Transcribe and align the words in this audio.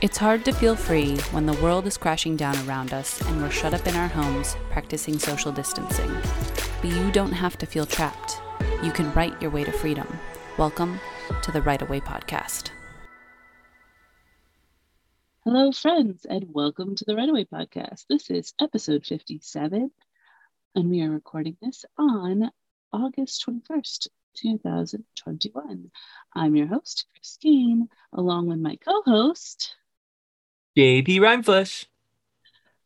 It's 0.00 0.16
hard 0.16 0.44
to 0.44 0.52
feel 0.52 0.76
free 0.76 1.16
when 1.32 1.44
the 1.44 1.60
world 1.60 1.84
is 1.88 1.96
crashing 1.96 2.36
down 2.36 2.56
around 2.68 2.92
us 2.92 3.20
and 3.22 3.42
we're 3.42 3.50
shut 3.50 3.74
up 3.74 3.84
in 3.84 3.96
our 3.96 4.06
homes 4.06 4.56
practicing 4.70 5.18
social 5.18 5.50
distancing. 5.50 6.08
But 6.80 6.92
you 6.92 7.10
don't 7.10 7.32
have 7.32 7.58
to 7.58 7.66
feel 7.66 7.84
trapped. 7.84 8.40
You 8.80 8.92
can 8.92 9.12
write 9.14 9.42
your 9.42 9.50
way 9.50 9.64
to 9.64 9.72
freedom. 9.72 10.06
Welcome 10.56 11.00
to 11.42 11.50
the 11.50 11.62
Write 11.62 11.82
Away 11.82 11.98
Podcast. 11.98 12.70
Hello, 15.42 15.72
friends, 15.72 16.24
and 16.30 16.46
welcome 16.54 16.94
to 16.94 17.04
the 17.04 17.16
Write 17.16 17.30
Away 17.30 17.46
Podcast. 17.46 18.04
This 18.08 18.30
is 18.30 18.54
episode 18.60 19.04
57, 19.04 19.90
and 20.76 20.90
we 20.90 21.02
are 21.02 21.10
recording 21.10 21.56
this 21.60 21.84
on 21.98 22.52
August 22.92 23.44
21st, 23.48 24.06
2021. 24.36 25.90
I'm 26.36 26.54
your 26.54 26.68
host, 26.68 27.06
Christine, 27.12 27.88
along 28.12 28.46
with 28.46 28.60
my 28.60 28.76
co 28.76 29.02
host, 29.04 29.74
JP 30.78 31.18
Rhymeflesh. 31.18 31.86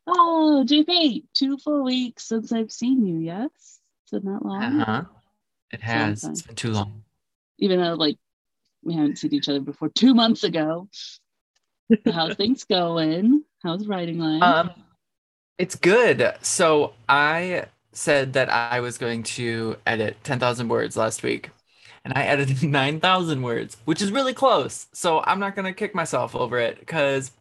Oh, 0.07 0.65
JP, 0.67 1.25
two 1.35 1.59
full 1.59 1.83
weeks 1.83 2.23
since 2.25 2.51
I've 2.51 2.71
seen 2.71 3.05
you, 3.05 3.19
yes? 3.19 3.51
Is 4.07 4.13
it 4.13 4.23
not 4.23 4.43
long? 4.43 4.81
Uh-huh. 4.81 5.03
It 5.71 5.81
has. 5.81 6.21
Sounds 6.21 6.39
It's 6.39 6.47
been 6.47 6.55
too 6.55 6.71
long. 6.71 7.03
Even 7.59 7.79
though, 7.79 7.93
like, 7.93 8.17
we 8.81 8.95
haven't 8.95 9.19
seen 9.19 9.31
each 9.31 9.47
other 9.47 9.59
before 9.59 9.89
two 9.89 10.15
months 10.15 10.43
ago. 10.43 10.89
How's 12.11 12.33
things 12.37 12.63
going? 12.63 13.43
How's 13.61 13.85
writing 13.85 14.17
life? 14.17 14.41
Um, 14.41 14.71
it's 15.59 15.75
good. 15.75 16.33
So 16.41 16.93
I 17.07 17.65
said 17.91 18.33
that 18.33 18.49
I 18.49 18.79
was 18.79 18.97
going 18.97 19.21
to 19.21 19.77
edit 19.85 20.17
10,000 20.23 20.67
words 20.67 20.97
last 20.97 21.21
week, 21.21 21.51
and 22.03 22.11
I 22.17 22.23
edited 22.23 22.63
9,000 22.71 23.43
words, 23.43 23.77
which 23.85 24.01
is 24.01 24.11
really 24.11 24.33
close. 24.33 24.87
So 24.93 25.23
I'm 25.27 25.39
not 25.39 25.55
going 25.55 25.65
to 25.65 25.73
kick 25.73 25.93
myself 25.93 26.35
over 26.35 26.57
it 26.57 26.79
because, 26.79 27.31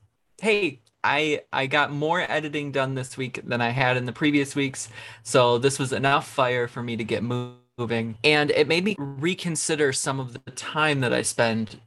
hey, 0.43 0.81
I 1.05 1.43
I 1.53 1.67
got 1.67 1.93
more 1.93 2.21
editing 2.21 2.73
done 2.73 2.95
this 2.95 3.17
week 3.17 3.41
than 3.45 3.61
I 3.61 3.71
had 3.71 3.97
in 3.97 4.05
the 4.05 4.13
previous 4.13 4.55
weeks. 4.55 4.89
So 5.23 5.57
this 5.57 5.79
was 5.79 5.93
enough 5.93 6.29
fire 6.29 6.69
for 6.69 6.83
me 6.83 6.97
to 6.97 7.05
get 7.05 7.23
moving, 7.23 8.19
and 8.25 8.51
it 8.51 8.69
made 8.69 8.85
me 8.85 8.97
reconsider 8.99 9.93
some 9.93 10.21
of 10.21 10.35
the 10.45 10.51
time 10.51 11.01
that 11.01 11.13
I 11.13 11.23
spend 11.23 11.81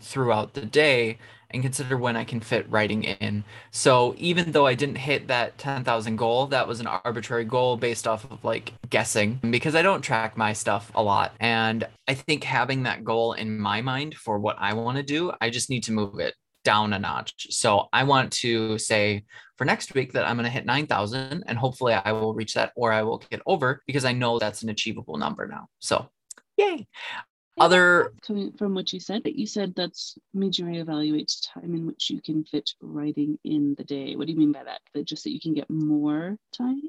throughout 0.00 0.54
the 0.54 0.64
day 0.64 1.18
and 1.50 1.62
consider 1.62 1.96
when 1.96 2.16
I 2.16 2.24
can 2.24 2.40
fit 2.40 2.68
writing 2.70 3.04
in. 3.04 3.44
So 3.70 4.14
even 4.18 4.52
though 4.52 4.66
I 4.66 4.74
didn't 4.74 4.96
hit 4.96 5.28
that 5.28 5.56
10,000 5.58 6.16
goal, 6.16 6.46
that 6.48 6.66
was 6.66 6.80
an 6.80 6.88
arbitrary 6.88 7.44
goal 7.44 7.76
based 7.76 8.06
off 8.06 8.28
of 8.30 8.44
like 8.44 8.72
guessing 8.90 9.38
because 9.50 9.76
I 9.76 9.82
don't 9.82 10.02
track 10.02 10.36
my 10.36 10.52
stuff 10.52 10.90
a 10.94 11.02
lot. 11.02 11.34
And 11.38 11.86
I 12.08 12.14
think 12.14 12.42
having 12.44 12.82
that 12.82 13.04
goal 13.04 13.32
in 13.34 13.58
my 13.58 13.80
mind 13.80 14.16
for 14.16 14.38
what 14.40 14.56
I 14.58 14.74
want 14.74 14.96
to 14.96 15.04
do, 15.04 15.32
I 15.40 15.50
just 15.50 15.70
need 15.70 15.84
to 15.84 15.92
move 15.92 16.18
it 16.18 16.34
down 16.66 16.92
a 16.92 16.98
notch. 16.98 17.46
So 17.50 17.88
I 17.92 18.02
want 18.02 18.32
to 18.42 18.76
say 18.76 19.24
for 19.56 19.64
next 19.64 19.94
week 19.94 20.12
that 20.14 20.26
I'm 20.26 20.34
going 20.34 20.46
to 20.46 20.50
hit 20.50 20.66
9,000 20.66 21.44
and 21.46 21.56
hopefully 21.56 21.94
I 21.94 22.10
will 22.10 22.34
reach 22.34 22.54
that 22.54 22.72
or 22.74 22.92
I 22.92 23.02
will 23.02 23.18
get 23.30 23.40
over 23.46 23.84
because 23.86 24.04
I 24.04 24.10
know 24.10 24.40
that's 24.40 24.64
an 24.64 24.68
achievable 24.68 25.16
number 25.16 25.46
now. 25.46 25.68
So 25.78 26.08
yay. 26.56 26.88
Other 27.58 28.12
Coming 28.26 28.52
from 28.52 28.74
what 28.74 28.92
you 28.92 28.98
said, 28.98 29.22
that 29.22 29.38
you 29.38 29.46
said 29.46 29.74
that's 29.76 30.18
made 30.34 30.58
you 30.58 30.64
reevaluate 30.64 31.32
time 31.54 31.72
in 31.72 31.86
which 31.86 32.10
you 32.10 32.20
can 32.20 32.44
fit 32.44 32.68
writing 32.82 33.38
in 33.44 33.76
the 33.78 33.84
day. 33.84 34.16
What 34.16 34.26
do 34.26 34.32
you 34.32 34.38
mean 34.38 34.52
by 34.52 34.64
that? 34.64 34.80
That 34.92 35.04
just 35.04 35.22
that 35.22 35.32
you 35.32 35.40
can 35.40 35.54
get 35.54 35.70
more 35.70 36.36
time? 36.52 36.82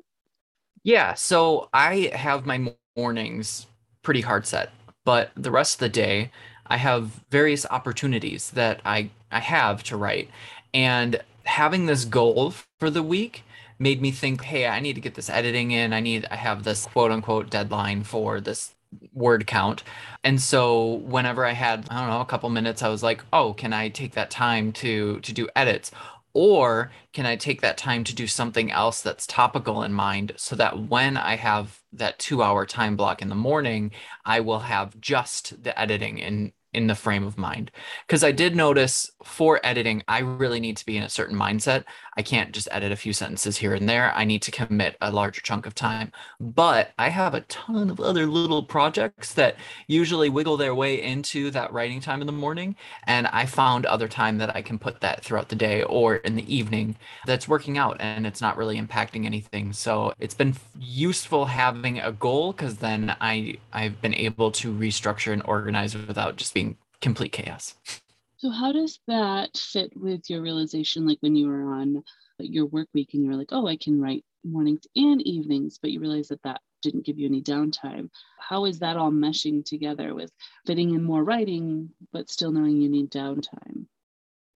Yeah, 0.83 1.13
so 1.13 1.69
I 1.71 2.11
have 2.13 2.47
my 2.47 2.73
mornings 2.97 3.67
pretty 4.01 4.21
hard 4.21 4.47
set, 4.47 4.71
but 5.05 5.29
the 5.35 5.51
rest 5.51 5.75
of 5.75 5.79
the 5.79 5.89
day 5.89 6.31
I 6.69 6.77
have 6.77 7.23
various 7.29 7.65
opportunities 7.69 8.51
that 8.51 8.81
I 8.85 9.09
I 9.31 9.39
have 9.39 9.83
to 9.83 9.97
write. 9.97 10.29
And 10.73 11.21
having 11.43 11.85
this 11.85 12.05
goal 12.05 12.53
for 12.79 12.89
the 12.89 13.03
week 13.03 13.43
made 13.79 14.01
me 14.01 14.11
think, 14.11 14.43
hey, 14.43 14.67
I 14.67 14.79
need 14.79 14.93
to 14.93 15.01
get 15.01 15.15
this 15.15 15.29
editing 15.29 15.71
in. 15.71 15.93
I 15.93 15.99
need 15.99 16.25
I 16.31 16.35
have 16.35 16.63
this 16.63 16.85
quote 16.85 17.11
unquote 17.11 17.49
deadline 17.49 18.03
for 18.03 18.39
this 18.39 18.73
word 19.13 19.47
count. 19.47 19.83
And 20.23 20.41
so 20.41 20.93
whenever 20.93 21.45
I 21.45 21.51
had, 21.51 21.87
I 21.89 21.99
don't 21.99 22.09
know, 22.09 22.21
a 22.21 22.25
couple 22.25 22.49
minutes, 22.49 22.81
I 22.81 22.89
was 22.89 23.03
like, 23.03 23.23
oh, 23.33 23.53
can 23.53 23.73
I 23.73 23.89
take 23.89 24.13
that 24.13 24.31
time 24.31 24.71
to 24.73 25.19
to 25.21 25.33
do 25.33 25.47
edits? 25.55 25.91
Or 26.33 26.91
can 27.13 27.25
I 27.25 27.35
take 27.35 27.61
that 27.61 27.79
time 27.79 28.03
to 28.03 28.13
do 28.13 28.27
something 28.27 28.71
else 28.71 29.01
that's 29.01 29.25
topical 29.25 29.81
in 29.81 29.91
mind 29.91 30.33
so 30.37 30.55
that 30.55 30.79
when 30.79 31.17
I 31.17 31.35
have 31.35 31.81
that 31.93 32.19
two 32.19 32.43
hour 32.43 32.65
time 32.65 32.95
block 32.95 33.21
in 33.23 33.29
the 33.29 33.35
morning, 33.35 33.91
I 34.23 34.41
will 34.41 34.59
have 34.59 35.01
just 35.01 35.63
the 35.63 35.77
editing 35.79 36.19
in 36.19 36.53
in 36.73 36.87
the 36.87 36.95
frame 36.95 37.25
of 37.25 37.37
mind. 37.37 37.71
Because 38.05 38.23
I 38.23 38.31
did 38.31 38.55
notice 38.55 39.09
for 39.23 39.59
editing, 39.63 40.03
I 40.07 40.19
really 40.19 40.59
need 40.59 40.77
to 40.77 40.85
be 40.85 40.97
in 40.97 41.03
a 41.03 41.09
certain 41.09 41.37
mindset. 41.37 41.83
I 42.17 42.23
can't 42.23 42.51
just 42.51 42.67
edit 42.71 42.91
a 42.91 42.95
few 42.95 43.13
sentences 43.13 43.57
here 43.57 43.75
and 43.75 43.87
there. 43.87 44.11
I 44.15 44.25
need 44.25 44.41
to 44.41 44.51
commit 44.51 44.97
a 44.99 45.11
larger 45.11 45.41
chunk 45.41 45.67
of 45.67 45.75
time. 45.75 46.11
But 46.39 46.91
I 46.97 47.09
have 47.09 47.35
a 47.35 47.41
ton 47.41 47.91
of 47.91 47.99
other 47.99 48.25
little 48.25 48.63
projects 48.63 49.33
that 49.35 49.55
usually 49.87 50.27
wiggle 50.27 50.57
their 50.57 50.73
way 50.73 51.01
into 51.01 51.51
that 51.51 51.71
writing 51.71 52.01
time 52.01 52.21
in 52.21 52.27
the 52.27 52.33
morning. 52.33 52.75
And 53.03 53.27
I 53.27 53.45
found 53.45 53.85
other 53.85 54.07
time 54.07 54.39
that 54.39 54.55
I 54.55 54.63
can 54.63 54.79
put 54.79 55.01
that 55.01 55.23
throughout 55.23 55.49
the 55.49 55.55
day 55.55 55.83
or 55.83 56.15
in 56.15 56.35
the 56.35 56.53
evening 56.53 56.95
that's 57.27 57.47
working 57.47 57.77
out 57.77 57.97
and 57.99 58.25
it's 58.25 58.41
not 58.41 58.57
really 58.57 58.81
impacting 58.81 59.25
anything. 59.25 59.71
So 59.73 60.13
it's 60.19 60.33
been 60.33 60.55
useful 60.79 61.45
having 61.45 61.99
a 61.99 62.11
goal 62.11 62.51
because 62.51 62.77
then 62.77 63.15
I 63.21 63.57
I've 63.71 64.01
been 64.01 64.15
able 64.15 64.51
to 64.53 64.73
restructure 64.73 65.31
and 65.31 65.43
organize 65.45 65.95
without 65.95 66.37
just 66.37 66.55
being 66.55 66.77
complete 66.99 67.31
chaos. 67.31 67.75
So 68.37 68.51
how 68.51 68.71
does 68.71 68.99
that 69.07 69.57
fit 69.57 69.91
with 69.95 70.29
your 70.29 70.41
realization 70.41 71.07
like 71.07 71.17
when 71.21 71.35
you 71.35 71.47
were 71.47 71.73
on 71.73 72.03
your 72.39 72.67
work 72.67 72.87
week 72.93 73.13
and 73.13 73.23
you 73.23 73.31
were 73.31 73.35
like, 73.35 73.49
oh, 73.51 73.67
I 73.67 73.77
can 73.77 73.99
write 73.99 74.23
mornings 74.43 74.85
and 74.95 75.21
evenings, 75.23 75.79
but 75.81 75.91
you 75.91 75.99
realize 75.99 76.27
that 76.27 76.43
that 76.43 76.61
didn't 76.83 77.05
give 77.05 77.17
you 77.17 77.27
any 77.27 77.41
downtime. 77.41 78.09
How 78.39 78.65
is 78.65 78.77
that 78.79 78.95
all 78.95 79.11
meshing 79.11 79.65
together 79.65 80.13
with 80.13 80.31
fitting 80.67 80.93
in 80.93 81.03
more 81.03 81.23
writing, 81.23 81.89
but 82.13 82.29
still 82.29 82.51
knowing 82.51 82.79
you 82.79 82.89
need 82.89 83.09
downtime? 83.09 83.87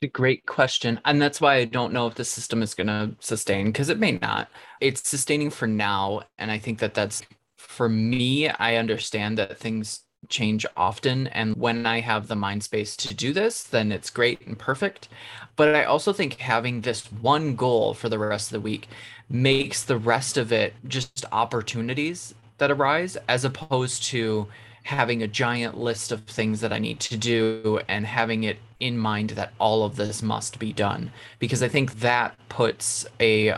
A 0.03 0.07
great 0.07 0.45
question. 0.45 1.01
And 1.07 1.21
that's 1.21 1.41
why 1.41 1.57
I 1.57 1.65
don't 1.65 1.93
know 1.93 2.07
if 2.07 2.15
the 2.15 2.25
system 2.25 2.63
is 2.63 2.75
going 2.75 2.87
to 2.87 3.17
sustain 3.21 3.67
because 3.67 3.89
it 3.89 3.99
may 3.99 4.13
not. 4.13 4.51
It's 4.81 5.09
sustaining 5.09 5.51
for 5.51 5.67
now. 5.67 6.23
And 6.39 6.51
I 6.51 6.59
think 6.59 6.79
that 6.81 6.95
that's 6.95 7.23
for 7.57 7.89
me, 7.89 8.49
I 8.49 8.77
understand 8.77 9.39
that 9.39 9.59
things 9.59 10.05
change 10.29 10.67
often. 10.77 11.27
And 11.29 11.57
when 11.57 11.87
I 11.87 12.01
have 12.01 12.29
the 12.29 12.37
mind 12.37 12.63
space 12.63 12.97
to 12.97 13.15
do 13.15 13.33
this, 13.33 13.63
then 13.63 13.93
it's 13.93 14.11
great 14.11 14.47
and 14.47 14.59
perfect. 14.59 15.09
But 15.57 15.75
I 15.75 15.85
also 15.85 16.13
think 16.13 16.39
having 16.39 16.81
this 16.81 17.07
one 17.13 17.57
goal 17.57 17.95
for 17.95 18.09
the 18.09 18.19
rest 18.19 18.49
of 18.49 18.53
the 18.53 18.61
week 18.61 18.89
makes 19.29 19.83
the 19.83 19.99
rest 19.99 20.37
of 20.37 20.53
it 20.53 20.75
just 20.87 21.25
opportunities 21.33 22.35
that 22.59 22.71
arise 22.71 23.17
as 23.29 23.45
opposed 23.45 24.03
to 24.05 24.47
having 24.85 25.23
a 25.23 25.29
giant 25.29 25.79
list 25.79 26.11
of 26.11 26.25
things 26.25 26.61
that 26.61 26.73
I 26.73 26.79
need 26.79 27.01
to 27.01 27.17
do 27.17 27.81
and 27.89 28.07
having 28.07 28.45
it 28.45 28.59
in 28.79 28.97
mind 28.97 29.31
that 29.31 29.53
all 29.59 29.85
of 29.85 29.97
this 29.97 30.23
must 30.23 30.59
be 30.59 30.73
done 30.73 31.13
because 31.39 31.63
I 31.63 31.69
think 31.69 32.01
that 32.01 32.35
puts 32.49 33.07
a 33.21 33.55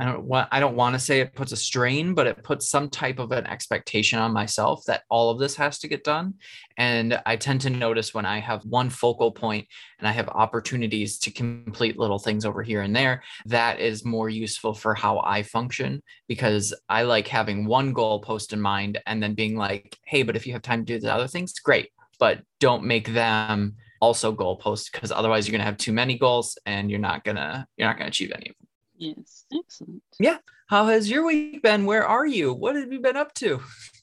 I 0.00 0.06
don't 0.06 0.24
want 0.24 0.48
I 0.50 0.60
don't 0.60 0.76
want 0.76 0.94
to 0.94 0.98
say 0.98 1.20
it 1.20 1.34
puts 1.34 1.52
a 1.52 1.56
strain, 1.56 2.14
but 2.14 2.26
it 2.26 2.42
puts 2.42 2.70
some 2.70 2.88
type 2.88 3.18
of 3.18 3.32
an 3.32 3.46
expectation 3.46 4.18
on 4.18 4.32
myself 4.32 4.82
that 4.86 5.02
all 5.10 5.28
of 5.28 5.38
this 5.38 5.54
has 5.56 5.78
to 5.80 5.88
get 5.88 6.04
done. 6.04 6.34
And 6.78 7.20
I 7.26 7.36
tend 7.36 7.60
to 7.62 7.70
notice 7.70 8.14
when 8.14 8.24
I 8.24 8.40
have 8.40 8.64
one 8.64 8.88
focal 8.88 9.30
point 9.30 9.68
and 9.98 10.08
I 10.08 10.12
have 10.12 10.30
opportunities 10.30 11.18
to 11.18 11.30
complete 11.30 11.98
little 11.98 12.18
things 12.18 12.46
over 12.46 12.62
here 12.62 12.80
and 12.80 12.96
there, 12.96 13.22
that 13.44 13.78
is 13.78 14.02
more 14.02 14.30
useful 14.30 14.72
for 14.72 14.94
how 14.94 15.20
I 15.20 15.42
function 15.42 16.02
because 16.28 16.72
I 16.88 17.02
like 17.02 17.28
having 17.28 17.66
one 17.66 17.92
goal 17.92 18.22
post 18.22 18.54
in 18.54 18.60
mind 18.60 18.98
and 19.04 19.22
then 19.22 19.34
being 19.34 19.54
like, 19.54 19.98
hey, 20.06 20.22
but 20.22 20.34
if 20.34 20.46
you 20.46 20.54
have 20.54 20.62
time 20.62 20.86
to 20.86 20.94
do 20.94 20.98
the 20.98 21.12
other 21.12 21.28
things, 21.28 21.52
great. 21.58 21.90
But 22.18 22.40
don't 22.58 22.84
make 22.84 23.12
them 23.12 23.74
also 24.00 24.34
goalposts 24.34 24.90
because 24.90 25.12
otherwise 25.12 25.46
you're 25.46 25.52
gonna 25.52 25.64
have 25.64 25.76
too 25.76 25.92
many 25.92 26.16
goals 26.16 26.56
and 26.64 26.90
you're 26.90 26.98
not 26.98 27.22
gonna 27.22 27.66
you're 27.76 27.86
not 27.86 27.98
gonna 27.98 28.08
achieve 28.08 28.32
any 28.34 28.48
of 28.48 28.56
them. 28.58 28.69
Yes, 29.00 29.46
excellent. 29.50 30.02
Yeah. 30.18 30.36
How 30.66 30.88
has 30.88 31.10
your 31.10 31.24
week 31.24 31.62
been? 31.62 31.86
Where 31.86 32.06
are 32.06 32.26
you? 32.26 32.52
What 32.52 32.76
have 32.76 32.92
you 32.92 33.00
been 33.00 33.16
up 33.16 33.32
to? 33.36 33.60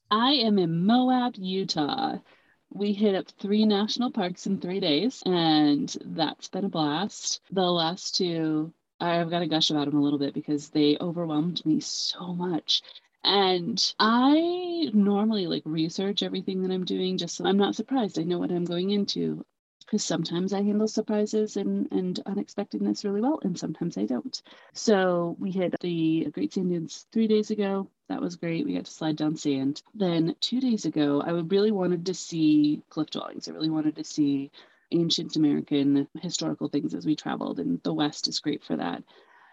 I 0.09 0.31
am 0.31 0.57
in 0.57 0.87
Moab, 0.87 1.35
Utah. 1.37 2.17
We 2.73 2.93
hit 2.93 3.13
up 3.13 3.27
three 3.39 3.65
national 3.65 4.11
parks 4.11 4.47
in 4.47 4.59
three 4.59 4.79
days, 4.79 5.21
and 5.23 5.95
that's 6.03 6.47
been 6.47 6.65
a 6.65 6.69
blast. 6.69 7.41
The 7.51 7.61
last 7.61 8.15
two, 8.15 8.73
I've 8.99 9.29
got 9.29 9.39
to 9.39 9.47
gush 9.47 9.69
about 9.69 9.85
them 9.85 9.99
a 9.99 10.01
little 10.01 10.17
bit 10.17 10.33
because 10.33 10.69
they 10.69 10.97
overwhelmed 10.99 11.63
me 11.63 11.79
so 11.79 12.33
much. 12.33 12.81
And 13.23 13.79
I 13.99 14.89
normally 14.95 15.45
like 15.45 15.61
research 15.65 16.23
everything 16.23 16.63
that 16.63 16.73
I'm 16.73 16.85
doing 16.85 17.19
just 17.19 17.35
so 17.35 17.45
I'm 17.45 17.57
not 17.57 17.75
surprised. 17.75 18.17
I 18.17 18.23
know 18.23 18.39
what 18.39 18.51
I'm 18.51 18.65
going 18.65 18.89
into 18.89 19.45
because 19.87 20.03
sometimes 20.03 20.51
I 20.51 20.61
handle 20.63 20.87
surprises 20.87 21.55
and, 21.55 21.87
and 21.91 22.19
unexpectedness 22.25 23.05
really 23.05 23.21
well, 23.21 23.39
and 23.41 23.57
sometimes 23.57 23.97
I 23.97 24.05
don't. 24.05 24.41
So 24.73 25.37
we 25.39 25.49
hit 25.49 25.75
the 25.79 26.27
Great 26.33 26.53
Sand 26.53 26.69
Dunes 26.69 27.07
three 27.13 27.27
days 27.27 27.51
ago. 27.51 27.89
That 28.09 28.21
was 28.21 28.35
great. 28.35 28.65
We 28.65 28.75
got 28.75 28.85
to 28.85 28.91
slide 28.91 29.15
down 29.15 29.37
sand. 29.37 29.81
Then 29.95 30.35
two 30.41 30.59
days 30.59 30.83
ago, 30.83 31.21
I 31.25 31.31
really 31.31 31.71
wanted 31.71 32.05
to 32.07 32.13
see 32.13 32.81
cliff 32.89 33.09
dwellings. 33.11 33.47
I 33.47 33.53
really 33.53 33.69
wanted 33.69 33.95
to 33.95 34.03
see 34.03 34.51
ancient 34.91 35.37
American 35.37 36.07
historical 36.21 36.67
things 36.67 36.93
as 36.93 37.05
we 37.05 37.15
traveled, 37.15 37.59
and 37.59 37.81
the 37.83 37.93
West 37.93 38.27
is 38.27 38.39
great 38.39 38.65
for 38.65 38.75
that. 38.75 39.03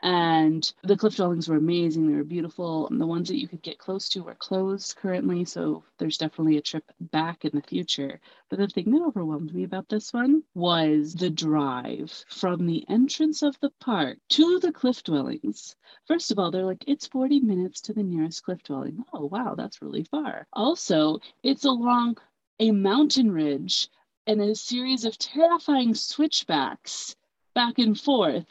And 0.04 0.70
the 0.82 0.98
cliff 0.98 1.16
dwellings 1.16 1.48
were 1.48 1.56
amazing. 1.56 2.06
They 2.06 2.14
were 2.14 2.24
beautiful. 2.24 2.86
And 2.88 3.00
the 3.00 3.06
ones 3.06 3.26
that 3.28 3.40
you 3.40 3.48
could 3.48 3.62
get 3.62 3.78
close 3.78 4.06
to 4.10 4.28
are 4.28 4.34
closed 4.34 4.96
currently. 4.96 5.46
So 5.46 5.82
there's 5.98 6.18
definitely 6.18 6.58
a 6.58 6.62
trip 6.62 6.84
back 7.00 7.46
in 7.46 7.52
the 7.54 7.62
future. 7.62 8.20
But 8.50 8.58
the 8.58 8.68
thing 8.68 8.90
that 8.90 9.02
overwhelmed 9.02 9.54
me 9.54 9.64
about 9.64 9.88
this 9.88 10.12
one 10.12 10.42
was 10.52 11.14
the 11.14 11.30
drive 11.30 12.22
from 12.28 12.66
the 12.66 12.84
entrance 12.90 13.40
of 13.42 13.58
the 13.60 13.70
park 13.80 14.18
to 14.28 14.58
the 14.60 14.72
cliff 14.72 15.02
dwellings. 15.02 15.74
First 16.06 16.30
of 16.30 16.38
all, 16.38 16.50
they're 16.50 16.66
like, 16.66 16.84
it's 16.86 17.06
40 17.06 17.40
minutes 17.40 17.80
to 17.80 17.94
the 17.94 18.02
nearest 18.02 18.44
cliff 18.44 18.62
dwelling. 18.62 19.02
Oh, 19.14 19.24
wow, 19.24 19.54
that's 19.56 19.80
really 19.80 20.04
far. 20.04 20.46
Also, 20.52 21.18
it's 21.42 21.64
along 21.64 22.18
a 22.60 22.72
mountain 22.72 23.32
ridge 23.32 23.88
and 24.26 24.42
a 24.42 24.54
series 24.54 25.06
of 25.06 25.16
terrifying 25.16 25.94
switchbacks 25.94 27.16
back 27.54 27.78
and 27.78 27.98
forth 27.98 28.44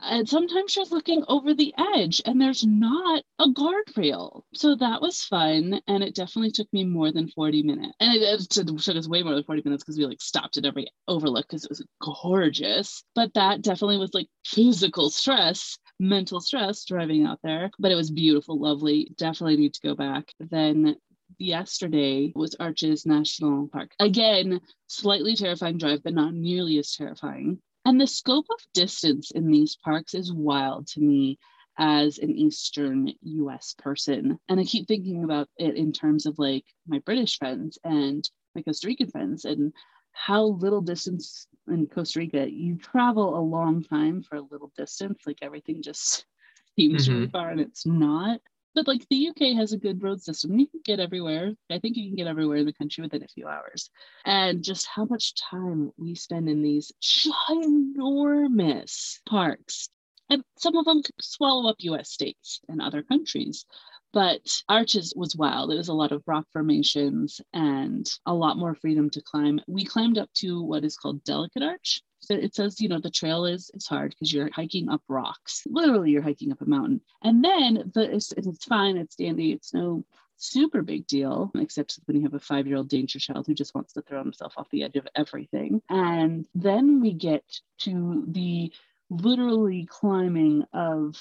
and 0.00 0.28
sometimes 0.28 0.76
you're 0.76 0.84
looking 0.86 1.24
over 1.28 1.54
the 1.54 1.74
edge 1.94 2.22
and 2.24 2.40
there's 2.40 2.64
not 2.64 3.22
a 3.38 3.46
guardrail. 3.48 4.42
So 4.54 4.76
that 4.76 5.02
was 5.02 5.22
fun. 5.22 5.80
And 5.86 6.02
it 6.02 6.14
definitely 6.14 6.52
took 6.52 6.72
me 6.72 6.84
more 6.84 7.12
than 7.12 7.28
40 7.28 7.62
minutes. 7.62 7.94
And 8.00 8.14
it, 8.14 8.22
it 8.22 8.50
took 8.50 8.96
us 8.96 9.08
way 9.08 9.22
more 9.22 9.34
than 9.34 9.44
40 9.44 9.62
minutes 9.64 9.84
because 9.84 9.98
we 9.98 10.06
like 10.06 10.20
stopped 10.20 10.56
at 10.56 10.66
every 10.66 10.88
overlook 11.06 11.46
because 11.48 11.64
it 11.64 11.70
was 11.70 11.84
gorgeous. 12.00 13.02
But 13.14 13.34
that 13.34 13.62
definitely 13.62 13.98
was 13.98 14.14
like 14.14 14.28
physical 14.44 15.10
stress 15.10 15.78
mental 16.00 16.40
stress 16.40 16.84
driving 16.84 17.26
out 17.26 17.40
there, 17.42 17.70
but 17.78 17.90
it 17.90 17.96
was 17.96 18.10
beautiful, 18.10 18.58
lovely. 18.58 19.12
Definitely 19.16 19.56
need 19.56 19.74
to 19.74 19.80
go 19.80 19.94
back. 19.94 20.32
Then 20.38 20.96
yesterday 21.38 22.32
was 22.34 22.56
Arches 22.58 23.04
National 23.06 23.68
Park. 23.68 23.92
Again, 23.98 24.60
slightly 24.86 25.34
terrifying 25.34 25.78
drive, 25.78 26.02
but 26.02 26.14
not 26.14 26.34
nearly 26.34 26.78
as 26.78 26.94
terrifying. 26.94 27.60
And 27.88 27.98
the 27.98 28.06
scope 28.06 28.44
of 28.50 28.72
distance 28.74 29.30
in 29.30 29.50
these 29.50 29.76
parks 29.76 30.12
is 30.12 30.30
wild 30.30 30.88
to 30.88 31.00
me 31.00 31.38
as 31.78 32.18
an 32.18 32.36
Eastern 32.36 33.14
US 33.22 33.74
person. 33.78 34.38
And 34.46 34.60
I 34.60 34.64
keep 34.64 34.86
thinking 34.86 35.24
about 35.24 35.48
it 35.56 35.74
in 35.74 35.92
terms 35.92 36.26
of 36.26 36.38
like 36.38 36.66
my 36.86 36.98
British 36.98 37.38
friends 37.38 37.78
and 37.84 38.28
my 38.54 38.60
Costa 38.60 38.88
Rican 38.88 39.10
friends 39.10 39.46
and 39.46 39.72
how 40.12 40.42
little 40.44 40.82
distance 40.82 41.46
in 41.66 41.86
Costa 41.86 42.18
Rica 42.18 42.46
you 42.50 42.76
travel 42.76 43.38
a 43.38 43.40
long 43.40 43.82
time 43.82 44.22
for 44.22 44.36
a 44.36 44.42
little 44.50 44.70
distance. 44.76 45.20
Like 45.26 45.38
everything 45.40 45.80
just 45.80 46.26
seems 46.78 47.08
mm-hmm. 47.08 47.14
really 47.14 47.30
far 47.30 47.48
and 47.48 47.58
it's 47.58 47.86
not 47.86 48.38
but 48.78 48.86
like 48.86 49.04
the 49.10 49.30
UK 49.30 49.56
has 49.56 49.72
a 49.72 49.76
good 49.76 50.00
road 50.00 50.22
system. 50.22 50.56
You 50.56 50.68
can 50.68 50.78
get 50.84 51.00
everywhere. 51.00 51.52
I 51.68 51.80
think 51.80 51.96
you 51.96 52.06
can 52.06 52.14
get 52.14 52.28
everywhere 52.28 52.58
in 52.58 52.66
the 52.66 52.72
country 52.72 53.02
within 53.02 53.24
a 53.24 53.28
few 53.28 53.48
hours. 53.48 53.90
And 54.24 54.62
just 54.62 54.86
how 54.86 55.04
much 55.04 55.34
time 55.34 55.90
we 55.96 56.14
spend 56.14 56.48
in 56.48 56.62
these 56.62 56.92
ginormous 57.02 59.18
parks. 59.28 59.88
And 60.30 60.44
some 60.58 60.76
of 60.76 60.84
them 60.84 61.02
swallow 61.20 61.68
up 61.68 61.74
US 61.80 62.10
states 62.10 62.60
and 62.68 62.80
other 62.80 63.02
countries. 63.02 63.64
But 64.12 64.46
Arches 64.68 65.12
was 65.16 65.34
wild. 65.34 65.72
It 65.72 65.76
was 65.76 65.88
a 65.88 65.92
lot 65.92 66.12
of 66.12 66.22
rock 66.28 66.46
formations 66.52 67.40
and 67.52 68.08
a 68.26 68.34
lot 68.34 68.58
more 68.58 68.76
freedom 68.76 69.10
to 69.10 69.20
climb. 69.20 69.58
We 69.66 69.86
climbed 69.86 70.18
up 70.18 70.32
to 70.34 70.62
what 70.62 70.84
is 70.84 70.96
called 70.96 71.24
Delicate 71.24 71.64
Arch, 71.64 72.00
it 72.30 72.54
says 72.54 72.80
you 72.80 72.88
know 72.88 73.00
the 73.00 73.10
trail 73.10 73.44
is 73.44 73.70
it's 73.74 73.86
hard 73.86 74.10
because 74.10 74.32
you're 74.32 74.50
hiking 74.52 74.88
up 74.88 75.02
rocks 75.08 75.62
literally 75.68 76.10
you're 76.10 76.22
hiking 76.22 76.52
up 76.52 76.60
a 76.60 76.66
mountain 76.66 77.00
and 77.22 77.44
then 77.44 77.90
the 77.94 78.14
it's, 78.14 78.32
it's 78.32 78.64
fine 78.64 78.96
it's 78.96 79.16
dandy 79.16 79.52
it's 79.52 79.72
no 79.72 80.04
super 80.36 80.82
big 80.82 81.06
deal 81.06 81.50
except 81.56 81.98
when 82.04 82.16
you 82.16 82.22
have 82.22 82.34
a 82.34 82.38
five 82.38 82.66
year 82.66 82.76
old 82.76 82.88
danger 82.88 83.18
child 83.18 83.46
who 83.46 83.54
just 83.54 83.74
wants 83.74 83.92
to 83.92 84.02
throw 84.02 84.22
himself 84.22 84.54
off 84.56 84.70
the 84.70 84.84
edge 84.84 84.96
of 84.96 85.08
everything 85.16 85.82
and 85.88 86.46
then 86.54 87.00
we 87.00 87.12
get 87.12 87.44
to 87.78 88.24
the 88.28 88.72
literally 89.10 89.86
climbing 89.90 90.64
of 90.72 91.16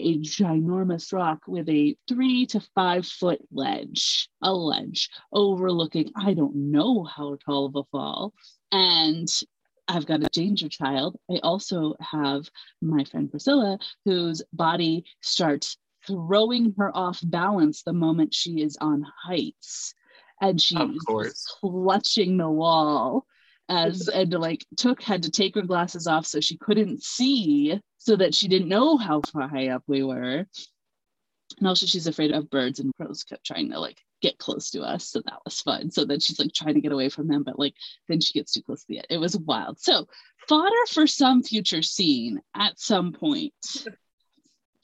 a 0.00 0.18
ginormous 0.18 1.12
rock 1.12 1.40
with 1.46 1.68
a 1.68 1.96
three 2.08 2.46
to 2.46 2.60
five 2.74 3.06
foot 3.06 3.40
ledge, 3.52 4.28
a 4.42 4.52
ledge 4.52 5.10
overlooking, 5.32 6.10
I 6.16 6.34
don't 6.34 6.56
know 6.70 7.04
how 7.04 7.36
tall 7.36 7.66
of 7.66 7.76
a 7.76 7.84
fall. 7.84 8.32
And 8.72 9.28
I've 9.90 10.06
got 10.06 10.22
a 10.22 10.28
danger 10.30 10.68
child. 10.68 11.18
I 11.28 11.40
also 11.42 11.96
have 12.00 12.48
my 12.80 13.04
friend 13.04 13.28
Priscilla, 13.28 13.78
whose 14.04 14.40
body 14.52 15.04
starts 15.20 15.76
throwing 16.06 16.74
her 16.78 16.96
off 16.96 17.20
balance 17.24 17.82
the 17.82 17.92
moment 17.92 18.32
she 18.32 18.62
is 18.62 18.76
on 18.80 19.04
heights. 19.24 19.94
And 20.40 20.60
she's 20.60 20.98
clutching 21.60 22.36
the 22.36 22.48
wall 22.48 23.26
as 23.68 24.08
and 24.14 24.32
like 24.32 24.64
took 24.76 25.02
had 25.02 25.24
to 25.24 25.30
take 25.30 25.56
her 25.56 25.62
glasses 25.62 26.06
off 26.06 26.24
so 26.24 26.40
she 26.40 26.56
couldn't 26.56 27.02
see 27.02 27.78
so 27.98 28.16
that 28.16 28.34
she 28.34 28.48
didn't 28.48 28.68
know 28.68 28.96
how 28.96 29.20
far 29.32 29.48
high 29.48 29.68
up 29.68 29.82
we 29.88 30.04
were. 30.04 30.46
And 31.58 31.66
also 31.66 31.86
she's 31.86 32.06
afraid 32.06 32.30
of 32.30 32.48
birds 32.48 32.78
and 32.78 32.92
crows 32.96 33.24
kept 33.24 33.44
trying 33.44 33.70
to 33.70 33.80
like 33.80 33.98
get 34.20 34.38
close 34.38 34.70
to 34.70 34.82
us. 34.82 35.08
So 35.08 35.22
that 35.24 35.40
was 35.44 35.60
fun. 35.60 35.90
So 35.90 36.04
then 36.04 36.20
she's 36.20 36.38
like 36.38 36.52
trying 36.52 36.74
to 36.74 36.80
get 36.80 36.92
away 36.92 37.08
from 37.08 37.28
them, 37.28 37.42
but 37.42 37.58
like 37.58 37.74
then 38.08 38.20
she 38.20 38.32
gets 38.32 38.52
too 38.52 38.62
close 38.62 38.82
to 38.82 38.86
the 38.88 38.98
end. 38.98 39.06
It 39.10 39.18
was 39.18 39.36
wild. 39.36 39.80
So 39.80 40.06
fodder 40.48 40.86
for 40.88 41.06
some 41.06 41.42
future 41.42 41.82
scene 41.82 42.40
at 42.54 42.78
some 42.78 43.12
point. 43.12 43.54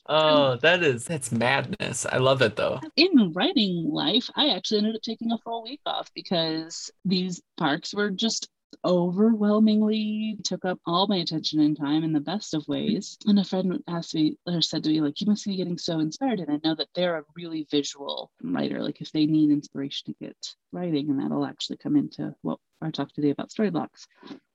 Oh, 0.09 0.56
that 0.56 0.85
is 0.85 1.05
that's 1.05 1.33
madness. 1.33 2.06
I 2.06 2.19
love 2.19 2.41
it 2.41 2.55
though. 2.55 2.81
In 2.97 3.33
writing 3.33 3.91
life, 3.91 4.31
I 4.37 4.50
actually 4.50 4.79
ended 4.79 4.94
up 4.94 5.03
taking 5.03 5.33
a 5.33 5.38
full 5.38 5.65
week 5.65 5.81
off 5.85 6.11
because 6.15 6.91
these 7.05 7.43
parks 7.56 7.93
were 7.93 8.11
just 8.11 8.49
overwhelmingly 8.84 10.38
took 10.44 10.64
up 10.64 10.78
all 10.86 11.06
my 11.06 11.16
attention 11.16 11.60
and 11.60 11.76
time 11.76 12.04
in 12.04 12.12
the 12.12 12.20
best 12.20 12.54
of 12.54 12.62
mm-hmm. 12.62 12.72
ways. 12.72 13.18
And 13.26 13.38
a 13.38 13.44
friend 13.44 13.82
asked 13.88 14.14
me 14.14 14.38
or 14.46 14.62
said 14.62 14.84
to 14.84 14.90
me, 14.90 15.00
like, 15.00 15.20
you 15.20 15.26
must 15.26 15.44
be 15.44 15.56
getting 15.56 15.78
so 15.78 15.98
inspired. 15.98 16.40
And 16.40 16.50
I 16.50 16.60
know 16.66 16.74
that 16.74 16.88
they're 16.94 17.18
a 17.18 17.24
really 17.34 17.66
visual 17.70 18.30
writer. 18.42 18.82
Like 18.82 19.00
if 19.00 19.12
they 19.12 19.26
need 19.26 19.50
inspiration 19.50 20.12
to 20.12 20.24
get 20.24 20.54
writing, 20.72 21.10
and 21.10 21.20
that'll 21.20 21.46
actually 21.46 21.78
come 21.78 21.96
into 21.96 22.34
what 22.42 22.58
I 22.80 22.90
talked 22.90 23.14
today 23.14 23.30
about 23.30 23.50
storyblocks, 23.50 24.06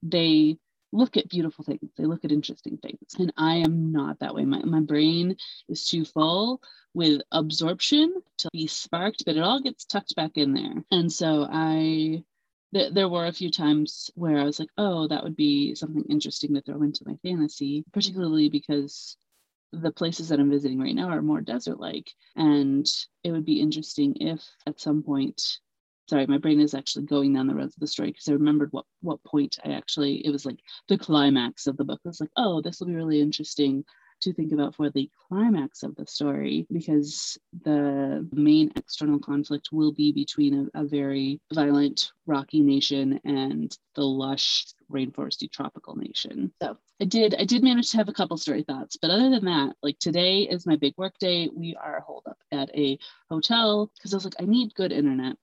they 0.03 0.57
look 0.93 1.17
at 1.17 1.29
beautiful 1.29 1.63
things 1.63 1.89
they 1.97 2.05
look 2.05 2.25
at 2.25 2.31
interesting 2.31 2.77
things 2.77 3.15
and 3.17 3.31
i 3.37 3.55
am 3.55 3.91
not 3.91 4.19
that 4.19 4.35
way 4.35 4.43
my, 4.43 4.59
my 4.63 4.81
brain 4.81 5.35
is 5.69 5.87
too 5.87 6.03
full 6.03 6.61
with 6.93 7.21
absorption 7.31 8.13
to 8.37 8.49
be 8.51 8.67
sparked 8.67 9.23
but 9.25 9.37
it 9.37 9.41
all 9.41 9.61
gets 9.61 9.85
tucked 9.85 10.13
back 10.15 10.31
in 10.35 10.53
there 10.53 10.83
and 10.91 11.11
so 11.11 11.47
i 11.49 12.21
th- 12.73 12.93
there 12.93 13.09
were 13.09 13.27
a 13.27 13.33
few 13.33 13.51
times 13.51 14.09
where 14.15 14.37
I 14.37 14.43
was 14.43 14.59
like, 14.59 14.69
oh, 14.77 15.07
that 15.07 15.23
would 15.23 15.35
be 15.35 15.75
something 15.75 16.03
interesting 16.09 16.53
to 16.53 16.61
throw 16.61 16.81
into 16.83 17.03
my 17.05 17.15
fantasy, 17.23 17.83
particularly 17.93 18.49
because 18.49 19.17
the 19.71 19.91
places 19.91 20.29
that 20.29 20.39
I'm 20.39 20.49
visiting 20.49 20.79
right 20.79 20.95
now 20.95 21.09
are 21.09 21.21
more 21.21 21.41
desert 21.41 21.79
like. 21.79 22.11
And 22.35 22.85
it 23.23 23.31
would 23.31 23.45
be 23.45 23.61
interesting 23.61 24.15
if 24.19 24.43
at 24.67 24.79
some 24.79 25.01
point, 25.03 25.41
sorry, 26.09 26.25
my 26.27 26.37
brain 26.37 26.59
is 26.59 26.73
actually 26.73 27.05
going 27.05 27.33
down 27.33 27.47
the 27.47 27.55
roads 27.55 27.75
of 27.75 27.79
the 27.79 27.87
story 27.87 28.09
because 28.09 28.27
I 28.27 28.33
remembered 28.33 28.69
what, 28.71 28.85
what 29.01 29.23
point 29.23 29.57
I 29.63 29.71
actually, 29.71 30.25
it 30.25 30.31
was 30.31 30.45
like 30.45 30.59
the 30.87 30.97
climax 30.97 31.67
of 31.67 31.77
the 31.77 31.85
book. 31.85 32.01
Was 32.03 32.19
like, 32.19 32.31
oh, 32.35 32.61
this 32.61 32.79
will 32.79 32.87
be 32.87 32.95
really 32.95 33.21
interesting 33.21 33.85
to 34.21 34.33
think 34.33 34.51
about 34.51 34.75
for 34.75 34.89
the 34.89 35.09
climax 35.27 35.83
of 35.83 35.95
the 35.95 36.05
story 36.05 36.65
because 36.71 37.37
the 37.63 38.27
main 38.31 38.71
external 38.75 39.19
conflict 39.19 39.69
will 39.71 39.91
be 39.91 40.11
between 40.11 40.69
a, 40.73 40.81
a 40.81 40.85
very 40.85 41.39
violent 41.53 42.11
rocky 42.25 42.61
nation 42.61 43.19
and 43.23 43.77
the 43.95 44.03
lush 44.03 44.65
rainforesty 44.91 45.51
tropical 45.51 45.95
nation. 45.95 46.51
So 46.61 46.77
i 47.01 47.05
did 47.05 47.35
i 47.39 47.45
did 47.45 47.63
manage 47.63 47.91
to 47.91 47.97
have 47.97 48.09
a 48.09 48.13
couple 48.13 48.37
story 48.37 48.63
thoughts 48.63 48.97
but 49.01 49.09
other 49.09 49.29
than 49.29 49.45
that 49.45 49.75
like 49.81 49.97
today 49.99 50.41
is 50.41 50.65
my 50.65 50.75
big 50.75 50.93
work 50.97 51.17
day. 51.19 51.49
We 51.53 51.75
are 51.75 52.01
holed 52.01 52.23
up 52.27 52.37
at 52.51 52.69
a 52.75 52.97
hotel 53.29 53.91
because 53.95 54.13
i 54.13 54.17
was 54.17 54.25
like 54.25 54.35
i 54.39 54.45
need 54.45 54.73
good 54.75 54.91
internet 54.91 55.35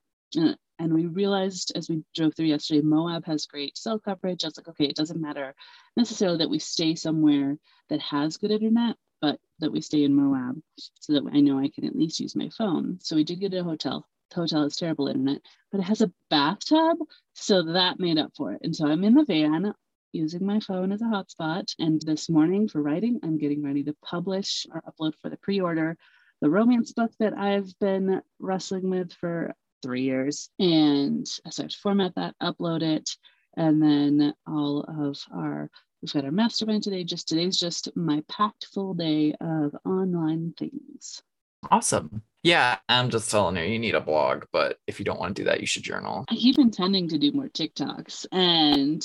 we 0.87 1.07
realized 1.07 1.73
as 1.75 1.89
we 1.89 2.03
drove 2.15 2.35
through 2.35 2.47
yesterday, 2.47 2.81
Moab 2.83 3.25
has 3.27 3.47
great 3.47 3.77
cell 3.77 3.99
coverage. 3.99 4.45
I 4.45 4.49
was 4.49 4.57
like, 4.57 4.69
okay, 4.69 4.87
it 4.87 4.97
doesn't 4.97 5.21
matter 5.21 5.55
necessarily 5.97 6.39
that 6.39 6.51
we 6.51 6.59
stay 6.59 6.95
somewhere 6.95 7.57
that 7.89 8.01
has 8.01 8.37
good 8.37 8.51
internet, 8.51 8.97
but 9.21 9.39
that 9.59 9.73
we 9.73 9.81
stay 9.81 10.05
in 10.05 10.15
Moab 10.15 10.61
so 11.01 11.13
that 11.15 11.25
I 11.33 11.41
know 11.41 11.59
I 11.59 11.69
can 11.69 11.85
at 11.85 11.97
least 11.97 12.21
use 12.21 12.37
my 12.37 12.49
phone. 12.57 12.99
So 13.01 13.17
we 13.17 13.25
did 13.25 13.41
get 13.41 13.55
a 13.55 13.65
hotel. 13.65 14.07
The 14.31 14.37
hotel 14.37 14.63
has 14.63 14.77
terrible 14.77 15.09
internet, 15.09 15.41
but 15.73 15.81
it 15.81 15.85
has 15.85 16.01
a 16.01 16.13
bathtub. 16.31 16.99
So 17.35 17.63
that 17.73 17.99
made 17.99 18.19
up 18.19 18.33
for 18.37 18.53
it. 18.53 18.61
And 18.63 18.75
so 18.75 18.87
I'm 18.87 19.05
in 19.05 19.15
the 19.15 19.25
van 19.25 19.73
using 20.13 20.47
my 20.47 20.61
phone 20.61 20.93
as 20.93 21.03
a 21.03 21.07
hotspot. 21.07 21.75
And 21.79 22.01
this 22.03 22.29
morning 22.29 22.69
for 22.69 22.83
writing, 22.83 23.21
I'm 23.23 23.39
getting 23.39 23.65
ready 23.65 23.85
to 23.85 23.97
publish 24.05 24.67
or 24.73 24.83
upload 24.83 25.15
for 25.21 25.29
the 25.29 25.37
pre 25.39 25.61
order 25.61 25.97
the 26.41 26.51
romance 26.51 26.93
book 26.93 27.11
that 27.19 27.35
I've 27.35 27.77
been 27.81 28.23
wrestling 28.39 28.91
with 28.91 29.13
for 29.13 29.55
three 29.83 30.03
years. 30.03 30.51
And 30.59 31.27
so 31.27 31.43
I 31.47 31.63
have 31.63 31.71
to 31.71 31.79
format 31.79 32.15
that, 32.17 32.35
upload 32.43 32.83
it, 32.83 33.11
and 33.57 33.83
then 33.83 34.35
all 34.47 34.81
of 34.83 35.19
our 35.33 35.71
we've 36.01 36.13
got 36.13 36.25
our 36.25 36.31
mastermind 36.31 36.83
today. 36.83 37.05
Just 37.05 37.29
today's 37.29 37.59
just 37.59 37.95
my 37.97 38.23
packed 38.29 38.67
full 38.73 38.95
day 38.95 39.35
of 39.41 39.77
online 39.85 40.55
things. 40.59 41.23
Awesome. 41.71 42.23
Yeah, 42.45 42.79
I'm 42.89 43.11
just 43.11 43.31
telling 43.31 43.57
you, 43.57 43.65
you 43.65 43.79
need 43.79 43.97
a 43.97 44.01
blog, 44.01 44.45
but 44.53 44.79
if 44.87 44.99
you 44.99 45.05
don't 45.05 45.19
want 45.19 45.37
to 45.37 45.43
do 45.43 45.47
that, 45.47 45.61
you 45.61 45.67
should 45.67 45.83
journal. 45.83 46.25
I 46.29 46.37
keep 46.37 46.59
intending 46.59 47.09
to 47.09 47.19
do 47.19 47.33
more 47.33 47.49
TikToks 47.49 48.27
and 48.33 49.05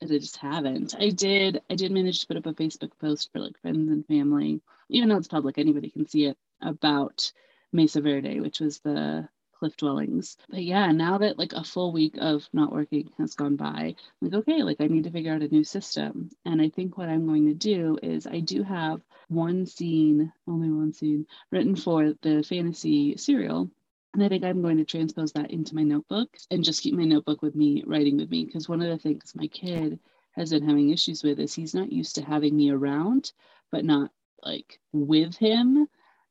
and 0.00 0.12
I 0.12 0.18
just 0.18 0.36
haven't. 0.36 0.94
I 0.98 1.10
did 1.10 1.62
I 1.70 1.74
did 1.74 1.90
manage 1.90 2.20
to 2.20 2.26
put 2.26 2.36
up 2.36 2.46
a 2.46 2.52
Facebook 2.52 2.92
post 3.00 3.30
for 3.32 3.40
like 3.40 3.60
friends 3.60 3.90
and 3.90 4.06
family, 4.06 4.60
even 4.88 5.08
though 5.08 5.16
it's 5.16 5.28
public, 5.28 5.58
anybody 5.58 5.90
can 5.90 6.06
see 6.06 6.26
it 6.26 6.36
about 6.60 7.32
Mesa 7.72 8.00
Verde, 8.00 8.40
which 8.40 8.60
was 8.60 8.78
the 8.80 9.28
cliff 9.64 9.76
dwellings. 9.78 10.36
But 10.50 10.62
yeah, 10.62 10.92
now 10.92 11.16
that 11.18 11.38
like 11.38 11.54
a 11.54 11.64
full 11.64 11.90
week 11.90 12.16
of 12.20 12.46
not 12.52 12.70
working 12.70 13.10
has 13.16 13.34
gone 13.34 13.56
by, 13.56 13.94
I'm 13.96 13.96
like, 14.20 14.34
okay, 14.34 14.62
like 14.62 14.76
I 14.80 14.88
need 14.88 15.04
to 15.04 15.10
figure 15.10 15.32
out 15.32 15.40
a 15.40 15.48
new 15.48 15.64
system. 15.64 16.28
And 16.44 16.60
I 16.60 16.68
think 16.68 16.98
what 16.98 17.08
I'm 17.08 17.26
going 17.26 17.46
to 17.46 17.54
do 17.54 17.98
is 18.02 18.26
I 18.26 18.40
do 18.40 18.62
have 18.62 19.00
one 19.28 19.64
scene, 19.64 20.30
only 20.46 20.68
one 20.68 20.92
scene, 20.92 21.26
written 21.50 21.76
for 21.76 22.12
the 22.20 22.44
fantasy 22.46 23.16
serial. 23.16 23.70
And 24.12 24.22
I 24.22 24.28
think 24.28 24.44
I'm 24.44 24.60
going 24.60 24.76
to 24.76 24.84
transpose 24.84 25.32
that 25.32 25.50
into 25.50 25.74
my 25.74 25.82
notebook 25.82 26.28
and 26.50 26.62
just 26.62 26.82
keep 26.82 26.94
my 26.94 27.04
notebook 27.04 27.40
with 27.40 27.54
me, 27.54 27.82
writing 27.86 28.18
with 28.18 28.30
me. 28.30 28.44
Because 28.44 28.68
one 28.68 28.82
of 28.82 28.88
the 28.88 28.98
things 28.98 29.32
my 29.34 29.46
kid 29.46 29.98
has 30.32 30.50
been 30.50 30.68
having 30.68 30.90
issues 30.90 31.24
with 31.24 31.40
is 31.40 31.54
he's 31.54 31.74
not 31.74 31.90
used 31.90 32.16
to 32.16 32.22
having 32.22 32.54
me 32.54 32.70
around, 32.70 33.32
but 33.72 33.82
not 33.82 34.10
like 34.42 34.78
with 34.92 35.36
him. 35.36 35.88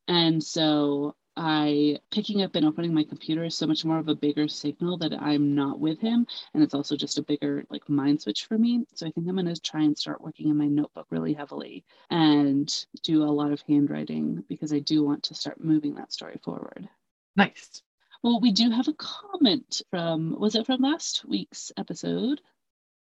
And 0.08 0.44
so 0.44 1.16
I 1.36 2.00
picking 2.12 2.42
up 2.44 2.56
and 2.56 2.66
opening 2.66 2.94
my 2.94 3.04
computer 3.04 3.44
is 3.44 3.56
so 3.56 3.66
much 3.66 3.84
more 3.84 3.98
of 3.98 4.08
a 4.08 4.16
bigger 4.16 4.48
signal 4.48 4.98
that 5.00 5.14
I'm 5.14 5.56
not 5.56 5.80
with 5.80 6.00
him. 6.00 6.28
And 6.54 6.62
it's 6.62 6.74
also 6.74 6.96
just 6.96 7.18
a 7.18 7.24
bigger 7.24 7.64
like 7.70 7.90
mind 7.90 8.22
switch 8.22 8.46
for 8.46 8.58
me. 8.58 8.86
So 8.94 9.08
I 9.08 9.12
think 9.12 9.28
I'm 9.28 9.36
going 9.36 9.54
to 9.54 9.60
try 9.60 9.82
and 9.82 9.98
start 9.98 10.22
working 10.22 10.50
in 10.50 10.58
my 10.58 10.68
notebook 10.68 11.08
really 11.10 11.34
heavily 11.34 11.84
and 12.10 12.86
do 13.02 13.24
a 13.24 13.26
lot 13.26 13.52
of 13.52 13.62
handwriting 13.68 14.44
because 14.48 14.74
I 14.74 14.80
do 14.80 15.04
want 15.04 15.24
to 15.24 15.36
start 15.36 15.64
moving 15.64 15.96
that 15.96 16.14
story 16.14 16.40
forward. 16.44 16.88
Nice. 17.36 17.82
Well, 18.22 18.40
we 18.40 18.52
do 18.52 18.70
have 18.70 18.88
a 18.88 18.94
comment 18.94 19.82
from, 19.90 20.40
was 20.40 20.56
it 20.56 20.66
from 20.66 20.82
last 20.82 21.26
week's 21.26 21.72
episode? 21.78 22.42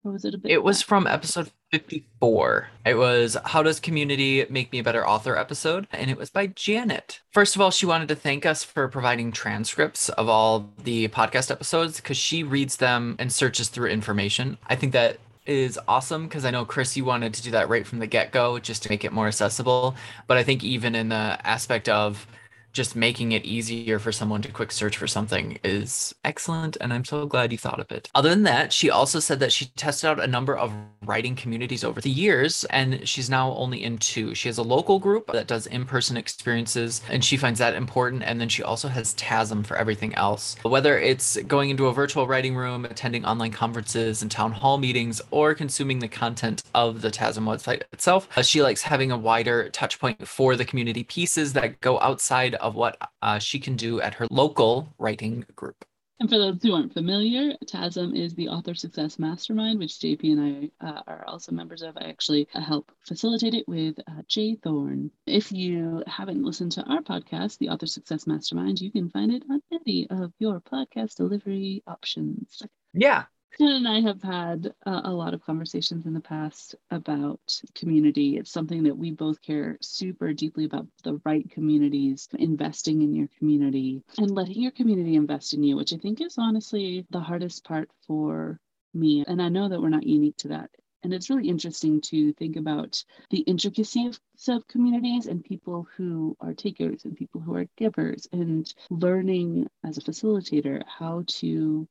Or 0.05 0.11
was 0.11 0.23
it 0.23 0.35
a 0.35 0.37
bit? 0.37 0.51
It 0.51 0.63
was 0.63 0.83
from 0.83 1.07
episode 1.07 1.49
54. 1.71 2.69
It 2.85 2.93
was 2.93 3.35
How 3.43 3.63
Does 3.63 3.79
Community 3.79 4.45
Make 4.51 4.71
Me 4.71 4.79
a 4.79 4.83
Better 4.83 5.05
Author 5.05 5.35
episode, 5.35 5.87
and 5.91 6.11
it 6.11 6.17
was 6.17 6.29
by 6.29 6.45
Janet. 6.45 7.21
First 7.31 7.55
of 7.55 7.61
all, 7.61 7.71
she 7.71 7.87
wanted 7.87 8.07
to 8.09 8.15
thank 8.15 8.45
us 8.45 8.63
for 8.63 8.87
providing 8.87 9.31
transcripts 9.31 10.09
of 10.09 10.29
all 10.29 10.71
the 10.83 11.07
podcast 11.07 11.49
episodes 11.49 11.99
because 11.99 12.17
she 12.17 12.43
reads 12.43 12.77
them 12.77 13.15
and 13.17 13.33
searches 13.33 13.69
through 13.69 13.89
information. 13.89 14.59
I 14.67 14.75
think 14.75 14.93
that 14.93 15.17
is 15.47 15.79
awesome 15.87 16.27
because 16.27 16.45
I 16.45 16.51
know 16.51 16.65
Chris, 16.65 16.95
you 16.95 17.03
wanted 17.03 17.33
to 17.33 17.41
do 17.41 17.51
that 17.51 17.67
right 17.67 17.85
from 17.85 17.97
the 17.97 18.07
get 18.07 18.31
go 18.31 18.59
just 18.59 18.83
to 18.83 18.89
make 18.89 19.03
it 19.03 19.11
more 19.11 19.27
accessible. 19.27 19.95
But 20.27 20.37
I 20.37 20.43
think 20.43 20.63
even 20.63 20.93
in 20.93 21.09
the 21.09 21.39
aspect 21.43 21.89
of 21.89 22.27
just 22.75 22.95
making 22.95 23.31
it 23.31 23.45
easier 23.45 23.97
for 23.97 24.11
someone 24.11 24.41
to 24.41 24.51
quick 24.51 24.71
search 24.71 24.97
for 24.97 25.07
something 25.07 25.57
is 25.63 26.13
excellent 26.25 26.75
and 26.81 26.91
i'm 26.91 27.05
so 27.05 27.25
glad 27.25 27.51
you 27.51 27.57
thought 27.57 27.79
of 27.79 27.89
it. 27.91 28.09
Other 28.13 28.29
than 28.29 28.43
that 28.43 28.73
she 28.73 28.89
also 28.89 29.19
said 29.19 29.39
that 29.39 29.53
she 29.53 29.67
tested 29.77 30.09
out 30.09 30.19
a 30.19 30.27
number 30.27 30.55
of 30.57 30.73
writing 31.05 31.35
communities 31.35 31.83
over 31.83 32.01
the 32.01 32.09
years 32.09 32.65
and 32.65 33.07
she's 33.07 33.29
now 33.29 33.53
only 33.53 33.83
in 33.83 33.97
two. 33.97 34.35
She 34.35 34.49
has 34.49 34.57
a 34.57 34.63
local 34.63 34.99
group 34.99 35.31
that 35.31 35.47
does 35.47 35.67
in-person 35.67 36.17
experiences 36.17 37.01
and 37.09 37.23
she 37.23 37.37
finds 37.37 37.59
that 37.59 37.75
important 37.75 38.23
and 38.23 38.41
then 38.41 38.49
she 38.49 38.61
also 38.61 38.89
has 38.89 39.13
TASM 39.15 39.65
for 39.65 39.77
everything 39.77 40.13
else. 40.15 40.57
Whether 40.63 40.99
it's 40.99 41.37
going 41.43 41.69
into 41.69 41.87
a 41.87 41.93
virtual 41.93 42.27
writing 42.27 42.55
room 42.55 42.83
attending 42.83 43.23
online 43.23 43.51
conferences 43.51 44.21
and 44.21 44.29
town 44.29 44.51
hall 44.51 44.77
meetings 44.77 45.21
or 45.31 45.55
consuming 45.55 45.99
the 45.99 46.09
content 46.09 46.63
of 46.73 47.01
the 47.01 47.09
TASM 47.09 47.45
website 47.45 47.83
itself 47.93 48.27
uh, 48.35 48.41
she 48.41 48.61
likes 48.61 48.81
having 48.81 49.11
a 49.11 49.17
wider 49.17 49.69
touch 49.69 49.99
point 49.99 50.27
for 50.27 50.57
the 50.57 50.65
community 50.65 51.03
pieces 51.03 51.53
that 51.53 51.79
go 51.79 51.99
outside 52.01 52.55
of 52.65 52.73
what 52.73 52.97
uh, 53.21 53.37
she 53.37 53.59
can 53.59 53.75
do 53.75 54.01
at 54.01 54.15
her 54.15 54.25
local 54.31 54.91
writing 54.97 55.45
group. 55.55 55.85
And 56.19 56.29
for 56.29 56.37
those 56.39 56.63
who 56.63 56.73
aren't 56.73 56.93
familiar, 56.93 57.53
TASM 57.65 58.15
is 58.17 58.33
the 58.33 58.47
Author 58.47 58.73
Success 58.73 59.19
Mastermind, 59.19 59.79
which 59.79 59.99
JP 59.99 60.31
and 60.31 60.71
I 60.81 60.87
uh, 60.87 61.01
are 61.05 61.25
also 61.27 61.51
members 61.51 61.81
of. 61.81 61.97
I 61.97 62.05
actually 62.05 62.47
uh, 62.55 62.61
help 62.61 62.91
facilitate 63.05 63.53
it 63.53 63.67
with 63.67 63.99
uh, 63.99 64.21
J. 64.27 64.55
Thorn. 64.55 65.11
If 65.27 65.51
you 65.51 66.03
haven't 66.07 66.41
listened 66.41 66.71
to 66.73 66.83
our 66.83 67.01
podcast, 67.01 67.57
the 67.57 67.69
Author 67.69 67.85
Success 67.85 68.25
Mastermind, 68.25 68.79
you 68.79 68.91
can 68.91 69.09
find 69.09 69.31
it 69.31 69.43
on 69.49 69.61
any 69.71 70.07
of 70.09 70.31
your 70.39 70.61
podcast 70.61 71.15
delivery 71.15 71.83
options. 71.85 72.63
Yeah, 72.93 73.25
Jen 73.57 73.71
and 73.71 73.87
I 73.87 74.01
have 74.01 74.21
had 74.21 74.73
a 74.85 75.11
lot 75.11 75.33
of 75.33 75.41
conversations 75.45 76.05
in 76.05 76.13
the 76.13 76.19
past 76.19 76.75
about 76.91 77.39
community. 77.73 78.37
It's 78.37 78.51
something 78.51 78.83
that 78.83 78.97
we 78.97 79.11
both 79.11 79.41
care 79.41 79.77
super 79.81 80.33
deeply 80.33 80.65
about 80.65 80.87
the 81.03 81.21
right 81.23 81.49
communities, 81.49 82.27
investing 82.37 83.01
in 83.01 83.15
your 83.15 83.29
community 83.39 84.03
and 84.17 84.31
letting 84.31 84.61
your 84.61 84.71
community 84.71 85.15
invest 85.15 85.53
in 85.53 85.63
you, 85.63 85.77
which 85.77 85.93
I 85.93 85.97
think 85.97 86.19
is 86.19 86.37
honestly 86.37 87.05
the 87.11 87.21
hardest 87.21 87.63
part 87.63 87.89
for 88.05 88.59
me. 88.93 89.23
And 89.25 89.41
I 89.41 89.47
know 89.47 89.69
that 89.69 89.81
we're 89.81 89.89
not 89.89 90.05
unique 90.05 90.37
to 90.37 90.49
that. 90.49 90.69
And 91.03 91.13
it's 91.13 91.29
really 91.29 91.47
interesting 91.47 92.01
to 92.01 92.33
think 92.33 92.55
about 92.57 93.03
the 93.29 93.39
intricacies 93.39 94.19
of 94.49 94.67
communities 94.67 95.27
and 95.27 95.43
people 95.43 95.87
who 95.95 96.35
are 96.41 96.53
takers 96.53 97.05
and 97.05 97.15
people 97.15 97.39
who 97.39 97.55
are 97.55 97.67
givers 97.77 98.27
and 98.33 98.73
learning 98.89 99.67
as 99.85 99.97
a 99.97 100.01
facilitator 100.01 100.81
how 100.87 101.23
to 101.27 101.87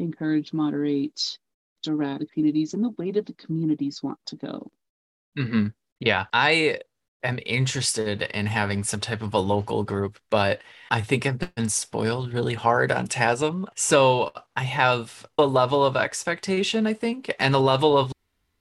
encourage, 0.00 0.52
moderate, 0.52 1.38
direct 1.82 2.24
communities 2.32 2.74
in 2.74 2.82
the 2.82 2.90
way 2.90 3.10
that 3.10 3.26
the 3.26 3.32
communities 3.34 4.02
want 4.02 4.18
to 4.26 4.36
go. 4.36 4.70
Mm-hmm. 5.38 5.68
Yeah, 6.00 6.26
I 6.32 6.80
am 7.22 7.38
interested 7.44 8.22
in 8.22 8.46
having 8.46 8.84
some 8.84 9.00
type 9.00 9.22
of 9.22 9.34
a 9.34 9.38
local 9.38 9.82
group, 9.82 10.18
but 10.30 10.60
I 10.90 11.00
think 11.00 11.26
I've 11.26 11.54
been 11.54 11.68
spoiled 11.68 12.32
really 12.32 12.54
hard 12.54 12.90
on 12.90 13.06
TASM. 13.06 13.66
So 13.76 14.32
I 14.56 14.64
have 14.64 15.26
a 15.36 15.46
level 15.46 15.84
of 15.84 15.96
expectation, 15.96 16.86
I 16.86 16.94
think, 16.94 17.32
and 17.38 17.54
a 17.54 17.58
level 17.58 17.96
of 17.96 18.12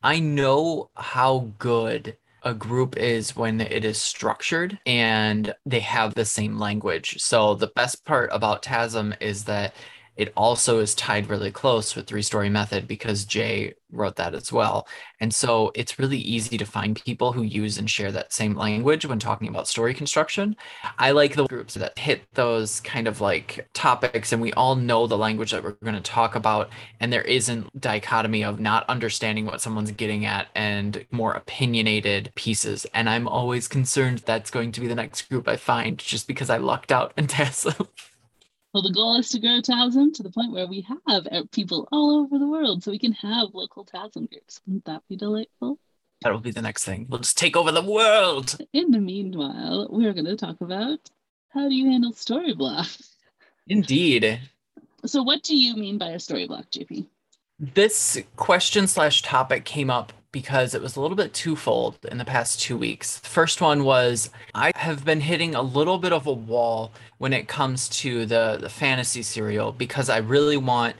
I 0.01 0.19
know 0.19 0.91
how 0.95 1.51
good 1.57 2.17
a 2.43 2.53
group 2.53 2.95
is 2.95 3.35
when 3.35 3.59
it 3.59 3.83
is 3.83 4.01
structured 4.01 4.79
and 4.85 5.53
they 5.65 5.81
have 5.81 6.13
the 6.13 6.23
same 6.23 6.57
language. 6.57 7.21
So 7.21 7.53
the 7.53 7.71
best 7.75 8.05
part 8.05 8.29
about 8.31 8.63
TASM 8.63 9.21
is 9.21 9.43
that 9.45 9.73
it 10.19 10.33
also 10.35 10.79
is 10.79 10.93
tied 10.95 11.29
really 11.29 11.49
close 11.49 11.95
with 11.95 12.05
three 12.05 12.21
story 12.21 12.49
method 12.49 12.89
because 12.89 13.23
Jay 13.23 13.73
wrote 13.89 14.17
that 14.17 14.35
as 14.35 14.51
well. 14.51 14.85
And 15.21 15.33
so 15.33 15.71
it's 15.75 15.97
really 15.97 16.17
easy 16.17 16.57
to 16.57 16.65
find 16.65 17.01
people 17.01 17.31
who 17.31 17.41
use 17.41 17.77
and 17.77 17.89
share 17.89 18.11
that 18.11 18.33
same 18.33 18.53
language 18.53 19.05
when 19.05 19.17
talking 19.17 19.47
about 19.47 19.69
story 19.69 19.93
construction. 19.93 20.57
I 20.97 21.11
like 21.11 21.35
the 21.35 21.47
groups 21.47 21.75
that 21.75 21.97
hit 21.97 22.23
those 22.33 22.81
kind 22.81 23.07
of 23.07 23.21
like 23.21 23.69
topics 23.73 24.33
and 24.33 24.41
we 24.41 24.51
all 24.53 24.75
know 24.75 25.07
the 25.07 25.17
language 25.17 25.51
that 25.51 25.63
we're 25.63 25.77
going 25.85 25.95
to 25.95 26.01
talk 26.01 26.35
about 26.35 26.69
and 26.99 27.13
there 27.13 27.21
isn't 27.21 27.79
dichotomy 27.79 28.43
of 28.43 28.59
not 28.59 28.89
understanding 28.89 29.45
what 29.45 29.61
someone's 29.61 29.91
getting 29.91 30.25
at 30.25 30.49
and 30.53 31.05
more 31.11 31.31
opinionated 31.31 32.33
pieces. 32.35 32.85
And 32.93 33.09
I'm 33.09 33.29
always 33.29 33.69
concerned 33.69 34.23
that's 34.25 34.51
going 34.51 34.73
to 34.73 34.81
be 34.81 34.87
the 34.87 34.95
next 34.95 35.29
group 35.29 35.47
I 35.47 35.55
find 35.55 35.97
just 35.97 36.27
because 36.27 36.49
I 36.49 36.57
lucked 36.57 36.91
out 36.91 37.13
in 37.15 37.27
TASM. 37.27 37.87
Well, 38.73 38.83
the 38.83 38.91
goal 38.91 39.17
is 39.17 39.29
to 39.29 39.39
grow 39.39 39.61
TASM 39.61 40.13
to 40.13 40.23
the 40.23 40.29
point 40.29 40.51
where 40.51 40.67
we 40.67 40.85
have 41.07 41.27
uh, 41.31 41.43
people 41.51 41.87
all 41.91 42.21
over 42.21 42.37
the 42.37 42.47
world 42.47 42.83
so 42.83 42.91
we 42.91 42.99
can 42.99 43.13
have 43.13 43.47
local 43.53 43.83
TASM 43.83 44.29
groups. 44.29 44.61
Wouldn't 44.65 44.85
that 44.85 45.01
be 45.09 45.15
delightful? 45.15 45.79
That 46.21 46.31
will 46.31 46.39
be 46.39 46.51
the 46.51 46.61
next 46.61 46.83
thing. 46.83 47.07
We'll 47.09 47.21
just 47.21 47.37
take 47.37 47.55
over 47.55 47.71
the 47.71 47.81
world. 47.81 48.57
In 48.73 48.91
the 48.91 48.99
meanwhile, 48.99 49.87
we're 49.89 50.13
going 50.13 50.25
to 50.25 50.35
talk 50.35 50.61
about 50.61 50.99
how 51.49 51.67
do 51.67 51.73
you 51.73 51.89
handle 51.89 52.13
story 52.13 52.53
blocks? 52.53 53.15
Indeed. 53.67 54.39
So, 55.05 55.23
what 55.23 55.41
do 55.41 55.57
you 55.57 55.75
mean 55.75 55.97
by 55.97 56.09
a 56.09 56.19
story 56.19 56.45
block, 56.45 56.69
JP? 56.69 57.07
This 57.59 58.21
question 58.35 58.87
slash 58.87 59.21
topic 59.21 59.65
came 59.65 59.89
up 59.89 60.13
because 60.31 60.75
it 60.75 60.81
was 60.81 60.95
a 60.95 61.01
little 61.01 61.17
bit 61.17 61.33
twofold 61.33 61.97
in 62.11 62.17
the 62.17 62.25
past 62.25 62.59
two 62.61 62.77
weeks. 62.77 63.19
The 63.19 63.29
first 63.29 63.61
one 63.61 63.83
was 63.83 64.29
I 64.53 64.71
have 64.75 65.03
been 65.03 65.21
hitting 65.21 65.55
a 65.55 65.61
little 65.61 65.97
bit 65.97 66.13
of 66.13 66.27
a 66.27 66.33
wall 66.33 66.91
when 67.17 67.33
it 67.33 67.47
comes 67.47 67.89
to 67.89 68.25
the, 68.25 68.57
the 68.61 68.69
fantasy 68.69 69.23
serial 69.23 69.71
because 69.71 70.09
I 70.09 70.17
really 70.17 70.57
want, 70.57 70.95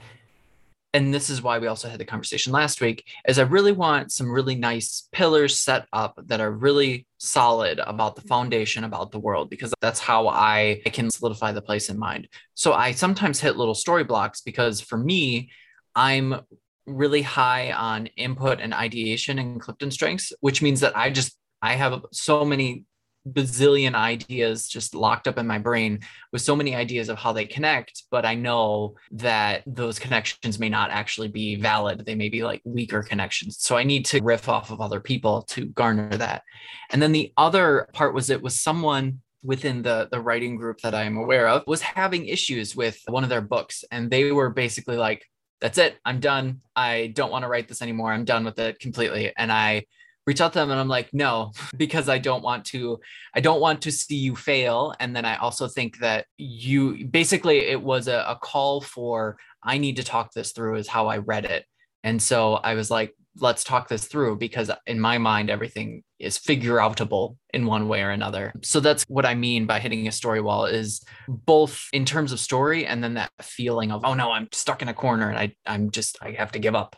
and 0.94 1.14
this 1.14 1.30
is 1.30 1.44
why 1.44 1.60
we 1.60 1.68
also 1.68 1.88
had 1.88 2.00
the 2.00 2.06
conversation 2.06 2.52
last 2.52 2.82
week, 2.82 3.06
is 3.28 3.38
I 3.38 3.44
really 3.44 3.72
want 3.72 4.12
some 4.12 4.32
really 4.32 4.56
nice 4.56 5.08
pillars 5.12 5.60
set 5.60 5.86
up 5.94 6.20
that 6.26 6.42
are 6.42 6.52
really 6.52 7.06
solid 7.20 7.80
about 7.80 8.16
the 8.16 8.24
foundation, 8.24 8.84
about 8.84 9.12
the 9.12 9.20
world, 9.20 9.52
because 9.52 9.74
that's 9.82 10.00
how 10.00 10.28
I, 10.28 10.82
I 10.86 10.90
can 10.90 11.12
solidify 11.12 11.52
the 11.52 11.62
place 11.62 11.90
in 11.90 12.00
mind. 12.00 12.28
So 12.56 12.74
I 12.74 12.94
sometimes 12.94 13.40
hit 13.40 13.58
little 13.58 13.76
story 13.76 14.04
blocks 14.04 14.42
because 14.42 14.82
for 14.82 14.98
me, 14.98 15.52
I'm 15.96 16.42
really 16.90 17.22
high 17.22 17.72
on 17.72 18.08
input 18.18 18.60
and 18.60 18.74
ideation 18.74 19.40
and 19.40 19.62
Clifton 19.62 19.92
strengths, 19.92 20.34
which 20.42 20.62
means 20.62 20.80
that 20.82 20.98
I 20.98 21.10
just 21.10 21.38
I 21.62 21.76
have 21.76 22.06
so 22.12 22.46
many 22.46 22.86
bazillion 23.28 23.96
ideas 23.96 24.68
just 24.68 24.96
locked 24.96 25.28
up 25.28 25.38
in 25.38 25.46
my 25.46 25.58
brain 25.60 26.00
with 26.32 26.42
so 26.42 26.56
many 26.56 26.76
ideas 26.76 27.10
of 27.10 27.18
how 27.18 27.34
they 27.34 27.46
connect 27.46 28.04
but 28.12 28.26
i 28.26 28.34
know 28.34 28.96
that 29.12 29.62
those 29.68 30.00
connections 30.00 30.58
may 30.58 30.70
not 30.70 30.90
actually 30.90 31.28
be 31.28 31.56
valid. 31.56 32.06
They 32.06 32.16
may 32.16 32.30
be 32.30 32.44
like 32.44 32.62
weaker 32.64 33.04
connections. 33.04 33.58
So 33.60 33.78
i 33.78 33.84
need 33.84 34.06
to 34.06 34.22
riff 34.22 34.48
off 34.48 34.72
of 34.72 34.82
other 34.82 35.00
people 35.00 35.44
to 35.44 35.66
garner 35.66 36.16
that. 36.18 36.44
And 36.92 37.02
then 37.02 37.12
the 37.12 37.34
other 37.38 37.90
part 37.94 38.14
was 38.14 38.30
it 38.30 38.42
was 38.42 38.60
someone 38.60 39.22
within 39.44 39.82
the 39.82 40.08
the 40.12 40.20
writing 40.20 40.58
group 40.58 40.82
that 40.82 40.94
i'm 40.94 41.16
aware 41.16 41.48
of 41.48 41.64
was 41.66 41.82
having 41.82 42.26
issues 42.26 42.76
with 42.76 43.00
one 43.08 43.24
of 43.24 43.30
their 43.30 43.42
books 43.42 43.86
and 43.90 44.12
they 44.12 44.34
were 44.34 44.50
basically 44.50 44.98
like 44.98 45.26
that's 45.62 45.78
it. 45.78 45.98
I'm 46.06 46.20
done. 46.20 46.62
I 46.76 47.08
don't 47.16 47.32
want 47.32 47.44
to 47.44 47.50
write 47.50 47.68
this 47.68 47.82
anymore. 47.82 48.12
I'm 48.12 48.26
done 48.26 48.46
with 48.46 48.60
it 48.60 48.80
completely. 48.80 49.34
And 49.38 49.52
I 49.52 49.86
reach 50.26 50.42
out 50.42 50.54
to 50.54 50.60
them 50.60 50.72
and 50.72 50.80
I'm 50.80 50.88
like, 50.88 51.14
no, 51.14 51.52
because 51.78 52.08
I 52.08 52.18
don't 52.18 52.44
want 52.44 52.66
to, 52.66 53.00
I 53.34 53.42
don't 53.42 53.62
want 53.62 53.82
to 53.82 53.92
see 53.92 54.16
you 54.16 54.36
fail. 54.36 54.94
And 55.00 55.16
then 55.16 55.26
I 55.26 55.38
also 55.38 55.68
think 55.68 56.00
that 56.00 56.26
you 56.38 57.08
basically 57.08 57.60
it 57.60 57.82
was 57.82 58.08
a, 58.08 58.24
a 58.28 58.36
call 58.36 58.82
for 58.82 59.38
I 59.64 59.78
need 59.78 59.98
to 59.98 60.04
talk 60.04 60.32
this 60.32 60.52
through 60.52 60.76
is 60.76 60.88
how 60.88 61.08
I 61.08 61.18
read 61.18 61.46
it. 61.46 61.66
And 62.04 62.22
so 62.22 62.54
I 62.54 62.76
was 62.76 62.90
like, 62.90 63.14
let's 63.42 63.64
talk 63.64 63.88
this 63.88 64.06
through 64.06 64.38
because 64.38 64.72
in 64.88 65.00
my 65.00 65.18
mind 65.18 65.50
everything 65.50 66.04
is 66.20 66.38
figure 66.38 66.78
outable 66.78 67.38
in 67.54 67.66
one 67.66 67.88
way 67.88 68.02
or 68.02 68.12
another. 68.12 68.54
So 68.62 68.80
that's 68.80 69.04
what 69.08 69.26
i 69.26 69.36
mean 69.36 69.66
by 69.66 69.80
hitting 69.80 70.08
a 70.08 70.12
story 70.12 70.42
wall 70.42 70.66
is 70.66 71.02
both 71.28 71.88
in 71.94 72.06
terms 72.06 72.32
of 72.32 72.40
story 72.40 72.86
and 72.86 73.04
then 73.04 73.16
that 73.16 73.32
feeling 73.42 73.92
of 73.92 74.04
oh 74.06 74.14
no 74.14 74.32
i'm 74.32 74.48
stuck 74.52 74.82
in 74.82 74.88
a 74.88 74.94
corner 74.94 75.30
and 75.30 75.38
i 75.38 75.56
i'm 75.66 75.92
just 75.92 76.18
i 76.22 76.32
have 76.32 76.52
to 76.54 76.60
give 76.60 76.76
up. 76.76 76.96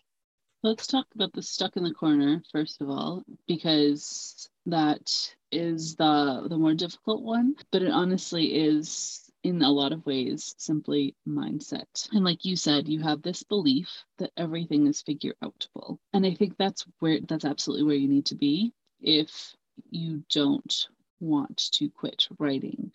Let's 0.63 0.85
talk 0.85 1.07
about 1.15 1.33
the 1.33 1.41
stuck 1.41 1.75
in 1.77 1.83
the 1.83 1.93
corner 1.93 2.43
first 2.51 2.81
of 2.81 2.89
all 2.89 3.23
because 3.47 4.49
that 4.67 5.11
is 5.51 5.95
the 5.95 6.45
the 6.49 6.57
more 6.57 6.73
difficult 6.73 7.23
one 7.23 7.55
but 7.71 7.81
it 7.81 7.91
honestly 7.91 8.45
is 8.53 9.30
in 9.43 9.61
a 9.61 9.71
lot 9.71 9.91
of 9.91 10.05
ways 10.05 10.53
simply 10.57 11.15
mindset. 11.27 12.09
And 12.11 12.23
like 12.23 12.45
you 12.45 12.55
said, 12.55 12.87
you 12.87 13.01
have 13.01 13.21
this 13.21 13.43
belief 13.43 13.89
that 14.19 14.31
everything 14.37 14.87
is 14.87 15.01
figure 15.01 15.35
outable. 15.43 15.97
And 16.13 16.25
I 16.25 16.33
think 16.33 16.57
that's 16.57 16.85
where 16.99 17.19
that's 17.27 17.45
absolutely 17.45 17.85
where 17.85 17.95
you 17.95 18.07
need 18.07 18.25
to 18.27 18.35
be 18.35 18.73
if 18.99 19.55
you 19.89 20.23
don't 20.31 20.87
want 21.19 21.57
to 21.73 21.89
quit 21.89 22.27
writing. 22.39 22.91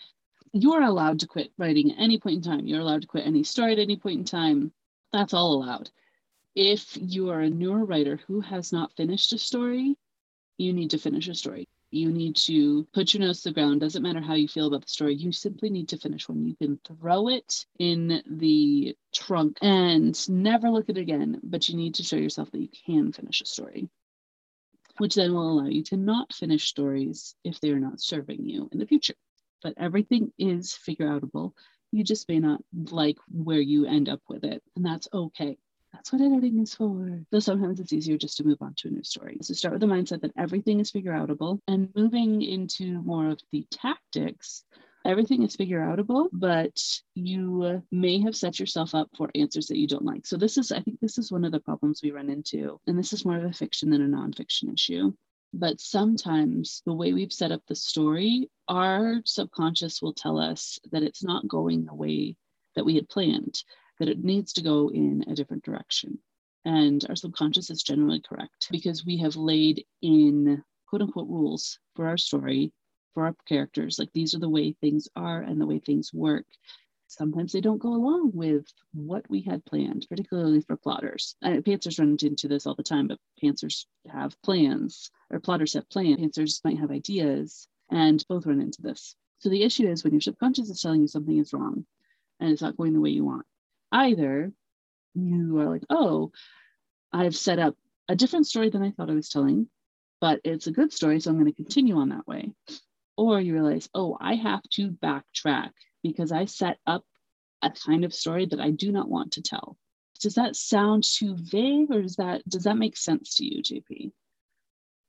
You're 0.53 0.83
allowed 0.83 1.21
to 1.21 1.27
quit 1.27 1.53
writing 1.59 1.93
at 1.93 1.99
any 1.99 2.19
point 2.19 2.37
in 2.37 2.43
time. 2.43 2.67
You're 2.67 2.81
allowed 2.81 3.03
to 3.03 3.09
quit 3.09 3.27
any 3.27 3.45
story 3.45 3.73
at 3.73 3.79
any 3.79 3.97
point 3.97 4.21
in 4.21 4.25
time. 4.25 4.73
That's 5.13 5.35
all 5.35 5.55
allowed. 5.55 5.91
If 6.55 6.97
you 7.01 7.31
are 7.31 7.41
a 7.41 7.51
newer 7.51 7.85
writer 7.85 8.21
who 8.27 8.41
has 8.41 8.73
not 8.73 8.97
finished 8.97 9.33
a 9.33 9.39
story, 9.39 9.97
you 10.57 10.73
need 10.73 10.91
to 10.91 10.99
finish 10.99 11.29
a 11.29 11.35
story. 11.35 11.69
You 11.91 12.11
need 12.11 12.37
to 12.37 12.85
put 12.93 13.15
your 13.15 13.23
nose 13.23 13.43
to 13.43 13.51
the 13.51 13.55
ground. 13.55 13.81
Doesn't 13.81 14.03
matter 14.03 14.21
how 14.21 14.35
you 14.35 14.49
feel 14.49 14.67
about 14.67 14.83
the 14.83 14.89
story. 14.89 15.15
You 15.15 15.31
simply 15.31 15.71
need 15.71 15.89
to 15.91 15.99
finish 15.99 16.29
one. 16.29 16.47
You 16.47 16.57
can 16.57 16.81
throw 16.85 17.29
it 17.29 17.65
in 17.79 18.23
the 18.27 18.97
trunk 19.15 19.59
and 19.63 20.29
never 20.29 20.69
look 20.69 20.89
at 20.89 20.99
it 20.99 21.01
again, 21.01 21.41
but 21.45 21.69
you 21.69 21.77
need 21.77 21.95
to 21.97 22.03
show 22.03 22.17
yourself 22.17 22.51
that 22.51 22.61
you 22.61 22.69
can 22.87 23.13
finish 23.13 23.41
a 23.41 23.47
story, 23.47 23.89
which 24.99 25.15
then 25.15 25.33
will 25.33 25.53
allow 25.53 25.67
you 25.69 25.85
to 25.85 25.97
not 25.97 26.33
finish 26.33 26.69
stories 26.69 27.37
if 27.45 27.61
they 27.61 27.71
are 27.71 27.81
not 27.81 28.01
serving 28.01 28.45
you 28.45 28.69
in 28.73 28.79
the 28.79 28.87
future. 28.87 29.15
But 29.63 29.75
everything 29.77 30.33
is 30.39 30.75
figure 30.75 31.09
outable. 31.09 31.53
You 31.93 32.03
just 32.03 32.29
may 32.29 32.41
not 32.41 32.63
like 32.91 33.17
where 33.31 33.61
you 33.61 33.87
end 33.87 34.09
up 34.09 34.21
with 34.29 34.45
it, 34.45 34.63
and 34.75 34.85
that's 34.85 35.09
okay. 35.15 35.57
That's 35.97 36.13
what 36.13 36.21
editing 36.21 36.59
is 36.61 36.75
for. 36.75 37.23
Though 37.31 37.39
sometimes 37.39 37.81
it's 37.81 37.93
easier 37.93 38.19
just 38.19 38.37
to 38.37 38.45
move 38.45 38.59
on 38.61 38.75
to 38.75 38.89
a 38.89 38.91
new 38.91 39.03
story. 39.03 39.39
So 39.41 39.55
start 39.55 39.73
with 39.73 39.81
the 39.81 39.87
mindset 39.87 40.21
that 40.21 40.33
everything 40.37 40.79
is 40.79 40.91
figure 40.91 41.13
outable 41.13 41.59
and 41.67 41.89
moving 41.97 42.43
into 42.43 43.01
more 43.03 43.31
of 43.31 43.41
the 43.51 43.67
tactics. 43.71 44.63
Everything 45.07 45.43
is 45.43 45.57
figure 45.57 45.81
outable, 45.81 46.29
but 46.33 46.79
you 47.15 47.83
may 47.91 48.21
have 48.21 48.37
set 48.37 48.61
yourself 48.61 48.95
up 48.95 49.09
for 49.17 49.31
answers 49.35 49.69
that 49.69 49.79
you 49.79 49.87
don't 49.87 50.05
like. 50.05 50.27
So, 50.27 50.37
this 50.37 50.59
is, 50.59 50.71
I 50.71 50.81
think, 50.81 51.01
this 51.01 51.17
is 51.17 51.33
one 51.33 51.45
of 51.45 51.53
the 51.53 51.61
problems 51.61 52.03
we 52.03 52.11
run 52.11 52.29
into. 52.29 52.79
And 52.87 52.99
this 52.99 53.15
is 53.15 53.25
more 53.25 53.39
of 53.39 53.45
a 53.45 53.53
fiction 53.53 53.89
than 53.89 54.03
a 54.03 54.17
nonfiction 54.17 54.75
issue 54.75 55.13
but 55.53 55.81
sometimes 55.81 56.83
the 56.85 56.93
way 56.93 57.15
we've 57.15 57.33
set 57.33 57.51
up 57.51 57.63
the 57.67 57.75
story, 57.75 58.51
our 58.69 59.23
subconscious 59.25 60.03
will 60.03 60.13
tell 60.13 60.39
us 60.39 60.79
that 60.93 61.03
it's 61.03 61.25
not 61.25 61.49
going 61.49 61.87
the 61.87 61.95
way 61.95 62.37
that 62.75 62.85
we 62.85 62.97
had 62.97 63.09
planned 63.09 63.63
that 63.99 64.09
it 64.09 64.25
needs 64.25 64.53
to 64.55 64.63
go 64.63 64.91
in 64.91 65.25
a 65.29 65.35
different 65.35 65.65
direction. 65.65 66.19
And 66.65 67.05
our 67.09 67.17
subconscious 67.17 67.71
is 67.71 67.83
generally 67.83 68.21
correct 68.21 68.69
because 68.71 69.05
we 69.05 69.19
have 69.19 69.37
laid 69.37 69.85
in 70.03 70.63
quote 70.89 71.03
unquote 71.03 71.29
rules 71.29 71.79
for 71.95 72.07
our 72.07 72.19
story, 72.19 72.73
for 73.15 73.25
our 73.25 73.37
characters. 73.47 73.99
Like 73.99 74.13
these 74.13 74.35
are 74.35 74.41
the 74.41 74.49
way 74.49 74.73
things 74.73 75.09
are 75.17 75.41
and 75.43 75.61
the 75.61 75.67
way 75.67 75.79
things 75.79 76.13
work. 76.13 76.47
Sometimes 77.09 77.53
they 77.53 77.61
don't 77.61 77.79
go 77.79 77.95
along 77.95 78.33
with 78.35 78.67
what 78.93 79.29
we 79.31 79.41
had 79.41 79.65
planned, 79.65 80.07
particularly 80.09 80.61
for 80.61 80.77
plotters. 80.77 81.37
And 81.41 81.65
pantsers 81.65 82.01
run 82.01 82.17
into 82.21 82.49
this 82.49 82.67
all 82.67 82.75
the 82.75 82.83
time, 82.83 83.07
but 83.07 83.21
pantsers 83.43 83.87
have 84.09 84.41
plans, 84.43 85.11
or 85.31 85.39
plotters 85.39 85.75
have 85.75 85.89
plans. 85.89 86.19
Pantsers 86.19 86.65
might 86.65 86.79
have 86.79 86.91
ideas, 86.91 87.69
and 87.91 88.25
both 88.29 88.47
run 88.47 88.61
into 88.61 88.83
this. 88.83 89.15
So 89.39 89.49
the 89.49 89.63
issue 89.63 89.89
is 89.89 90.03
when 90.03 90.13
your 90.13 90.21
subconscious 90.21 90.69
is 90.69 90.81
telling 90.81 91.03
you 91.03 91.09
something 91.09 91.39
is 91.39 91.53
wrong 91.53 91.87
and 92.41 92.51
it's 92.51 92.63
not 92.63 92.77
going 92.77 92.93
the 92.93 93.01
way 93.01 93.11
you 93.11 93.25
want, 93.25 93.47
either 93.93 94.53
you 95.15 95.59
are 95.59 95.71
like, 95.71 95.85
oh, 95.91 96.33
I've 97.13 97.37
set 97.37 97.59
up 97.59 97.77
a 98.09 98.17
different 98.17 98.47
story 98.47 98.71
than 98.71 98.83
I 98.83 98.91
thought 98.91 99.11
I 99.11 99.15
was 99.15 99.29
telling, 99.29 99.69
but 100.21 100.41
it's 100.45 100.67
a 100.67 100.73
good 100.73 100.93
story, 100.93 101.21
so 101.21 101.31
I'm 101.31 101.39
going 101.39 101.53
to 101.53 101.63
continue 101.63 101.97
on 101.97 102.11
that 102.11 102.27
way. 102.27 102.53
Or 103.17 103.41
you 103.41 103.55
realize, 103.55 103.89
oh, 103.95 104.17
I 104.21 104.35
have 104.35 104.63
to 104.75 104.91
backtrack 104.91 105.71
because 106.03 106.33
I 106.33 106.45
set 106.45 106.79
up 106.87 107.05
a 107.63 107.71
kind 107.71 108.05
of 108.05 108.15
story 108.15 108.47
that 108.47 108.61
I 108.61 108.71
do 108.71 108.93
not 108.93 109.09
want 109.09 109.33
to 109.33 109.43
tell. 109.43 109.77
Does 110.21 110.35
that 110.35 110.57
sound 110.57 111.05
too 111.05 111.37
vague 111.37 111.91
or 111.91 112.03
does 112.03 112.17
that 112.17 112.47
does 112.49 112.65
that 112.65 112.77
make 112.77 112.97
sense 112.97 113.37
to 113.37 113.45
you, 113.45 113.63
JP? 113.63 114.13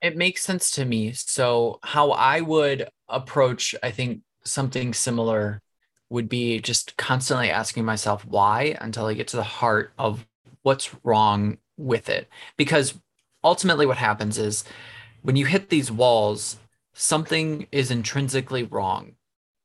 It 0.02 0.18
makes 0.18 0.44
sense 0.44 0.72
to 0.72 0.86
me. 0.86 1.14
So 1.14 1.80
how 1.84 2.12
I 2.12 2.42
would 2.42 2.90
approach, 3.08 3.74
I 3.82 3.92
think, 3.92 4.22
something 4.44 4.94
similar 4.94 5.62
would 6.10 6.30
be 6.30 6.60
just 6.60 6.96
constantly 6.98 7.50
asking 7.50 7.86
myself 7.86 8.26
why 8.26 8.78
until 8.80 9.06
I 9.06 9.14
get 9.14 9.28
to 9.30 9.38
the 9.38 9.44
heart 9.44 9.92
of 9.98 10.26
what's 10.64 10.96
wrong 11.04 11.58
with 11.78 12.10
it. 12.10 12.30
Because 12.56 13.00
ultimately, 13.44 13.86
what 13.86 13.98
happens 13.98 14.38
is 14.38 14.64
when 15.22 15.36
you 15.36 15.46
hit 15.46 15.70
these 15.70 15.92
walls, 15.92 16.58
something 16.94 17.68
is 17.72 17.92
intrinsically 17.92 18.64
wrong, 18.64 19.14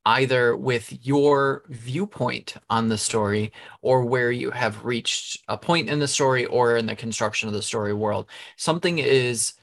either 0.05 0.57
with 0.57 1.07
your 1.07 1.63
viewpoint 1.69 2.55
on 2.69 2.89
the 2.89 2.99
story 2.99 3.53
or 3.81 4.05
where 4.05 4.33
you 4.33 4.51
have 4.51 4.85
reached 4.85 5.43
a 5.49 5.57
point 5.57 5.89
in 5.89 5.99
the 5.99 6.09
story 6.09 6.45
or 6.47 6.77
in 6.77 6.87
the 6.87 6.97
construction 6.97 7.49
of 7.49 7.55
the 7.55 7.63
story 7.63 7.95
world. 7.95 8.27
Something 8.57 8.99
is 8.99 9.55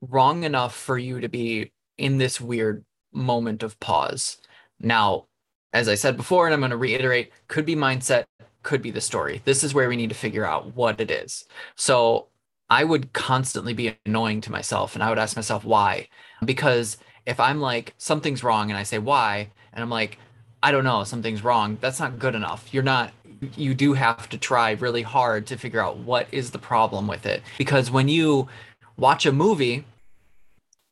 wrong 0.00 0.44
enough 0.44 0.74
for 0.74 0.98
you 0.98 1.20
to 1.20 1.28
be 1.28 1.72
in 1.96 2.18
this 2.18 2.40
weird 2.40 2.84
moment 3.12 3.62
of 3.62 3.80
pause. 3.80 4.38
Now, 4.80 5.27
as 5.72 5.88
I 5.88 5.94
said 5.94 6.16
before, 6.16 6.46
and 6.46 6.54
I'm 6.54 6.60
going 6.60 6.70
to 6.70 6.76
reiterate, 6.76 7.32
could 7.46 7.66
be 7.66 7.76
mindset, 7.76 8.24
could 8.62 8.82
be 8.82 8.90
the 8.90 9.00
story. 9.00 9.42
This 9.44 9.62
is 9.62 9.74
where 9.74 9.88
we 9.88 9.96
need 9.96 10.08
to 10.08 10.14
figure 10.14 10.44
out 10.44 10.74
what 10.74 11.00
it 11.00 11.10
is. 11.10 11.44
So 11.76 12.26
I 12.70 12.84
would 12.84 13.12
constantly 13.12 13.72
be 13.72 13.96
annoying 14.04 14.40
to 14.42 14.52
myself 14.52 14.94
and 14.94 15.02
I 15.02 15.08
would 15.08 15.18
ask 15.18 15.36
myself 15.36 15.64
why. 15.64 16.08
Because 16.44 16.98
if 17.26 17.40
I'm 17.40 17.60
like, 17.60 17.94
something's 17.98 18.44
wrong 18.44 18.70
and 18.70 18.78
I 18.78 18.82
say 18.82 18.98
why, 18.98 19.50
and 19.72 19.82
I'm 19.82 19.90
like, 19.90 20.18
I 20.62 20.72
don't 20.72 20.84
know, 20.84 21.04
something's 21.04 21.44
wrong, 21.44 21.78
that's 21.80 22.00
not 22.00 22.18
good 22.18 22.34
enough. 22.34 22.68
You're 22.72 22.82
not, 22.82 23.12
you 23.56 23.74
do 23.74 23.92
have 23.92 24.28
to 24.30 24.38
try 24.38 24.72
really 24.72 25.02
hard 25.02 25.46
to 25.46 25.56
figure 25.56 25.80
out 25.80 25.98
what 25.98 26.26
is 26.32 26.50
the 26.50 26.58
problem 26.58 27.06
with 27.06 27.26
it. 27.26 27.42
Because 27.56 27.90
when 27.90 28.08
you 28.08 28.48
watch 28.96 29.24
a 29.24 29.32
movie, 29.32 29.84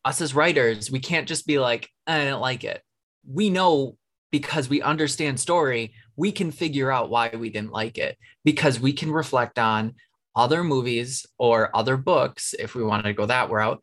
us 0.05 0.21
as 0.21 0.35
writers, 0.35 0.91
we 0.91 1.01
can't 1.01 1.27
just 1.27 1.47
be 1.47 1.59
like, 1.59 1.91
eh, 2.07 2.23
I 2.23 2.25
don't 2.27 2.41
like 2.41 2.63
it. 2.63 2.83
We 3.29 3.51
know 3.51 3.97
because 4.31 4.69
we 4.69 4.83
understand 4.83 5.39
story, 5.39 5.95
we 6.17 6.33
can 6.33 6.51
figure 6.51 6.91
out 6.91 7.11
why 7.11 7.31
we 7.31 7.51
didn't 7.51 7.73
like 7.73 7.99
it 7.99 8.19
because 8.45 8.81
we 8.81 8.93
can 8.93 9.11
reflect 9.11 9.59
on 9.59 9.95
other 10.35 10.63
movies 10.63 11.27
or 11.39 11.75
other 11.75 11.97
books, 11.97 12.55
if 12.59 12.75
we 12.75 12.85
wanted 12.85 13.05
to 13.05 13.15
go 13.15 13.27
that 13.27 13.51
route, 13.51 13.83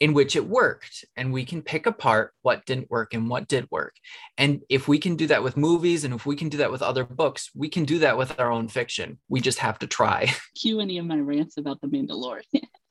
in 0.00 0.14
which 0.14 0.34
it 0.34 0.44
worked. 0.44 1.04
And 1.16 1.32
we 1.32 1.44
can 1.44 1.62
pick 1.62 1.86
apart 1.86 2.32
what 2.42 2.66
didn't 2.66 2.90
work 2.90 3.14
and 3.14 3.30
what 3.30 3.46
did 3.46 3.68
work. 3.70 3.94
And 4.36 4.62
if 4.68 4.88
we 4.88 4.98
can 4.98 5.14
do 5.14 5.28
that 5.28 5.44
with 5.44 5.56
movies 5.56 6.02
and 6.04 6.12
if 6.12 6.26
we 6.26 6.34
can 6.34 6.48
do 6.48 6.58
that 6.58 6.72
with 6.72 6.82
other 6.82 7.04
books, 7.04 7.50
we 7.54 7.68
can 7.68 7.84
do 7.84 8.00
that 8.00 8.18
with 8.18 8.38
our 8.40 8.50
own 8.50 8.66
fiction. 8.66 9.18
We 9.28 9.40
just 9.40 9.60
have 9.60 9.78
to 9.78 9.86
try. 9.86 10.32
Cue 10.60 10.80
any 10.80 10.98
of 10.98 11.06
my 11.06 11.18
rants 11.18 11.56
about 11.56 11.80
the 11.80 11.86
Mandalorian. 11.86 12.42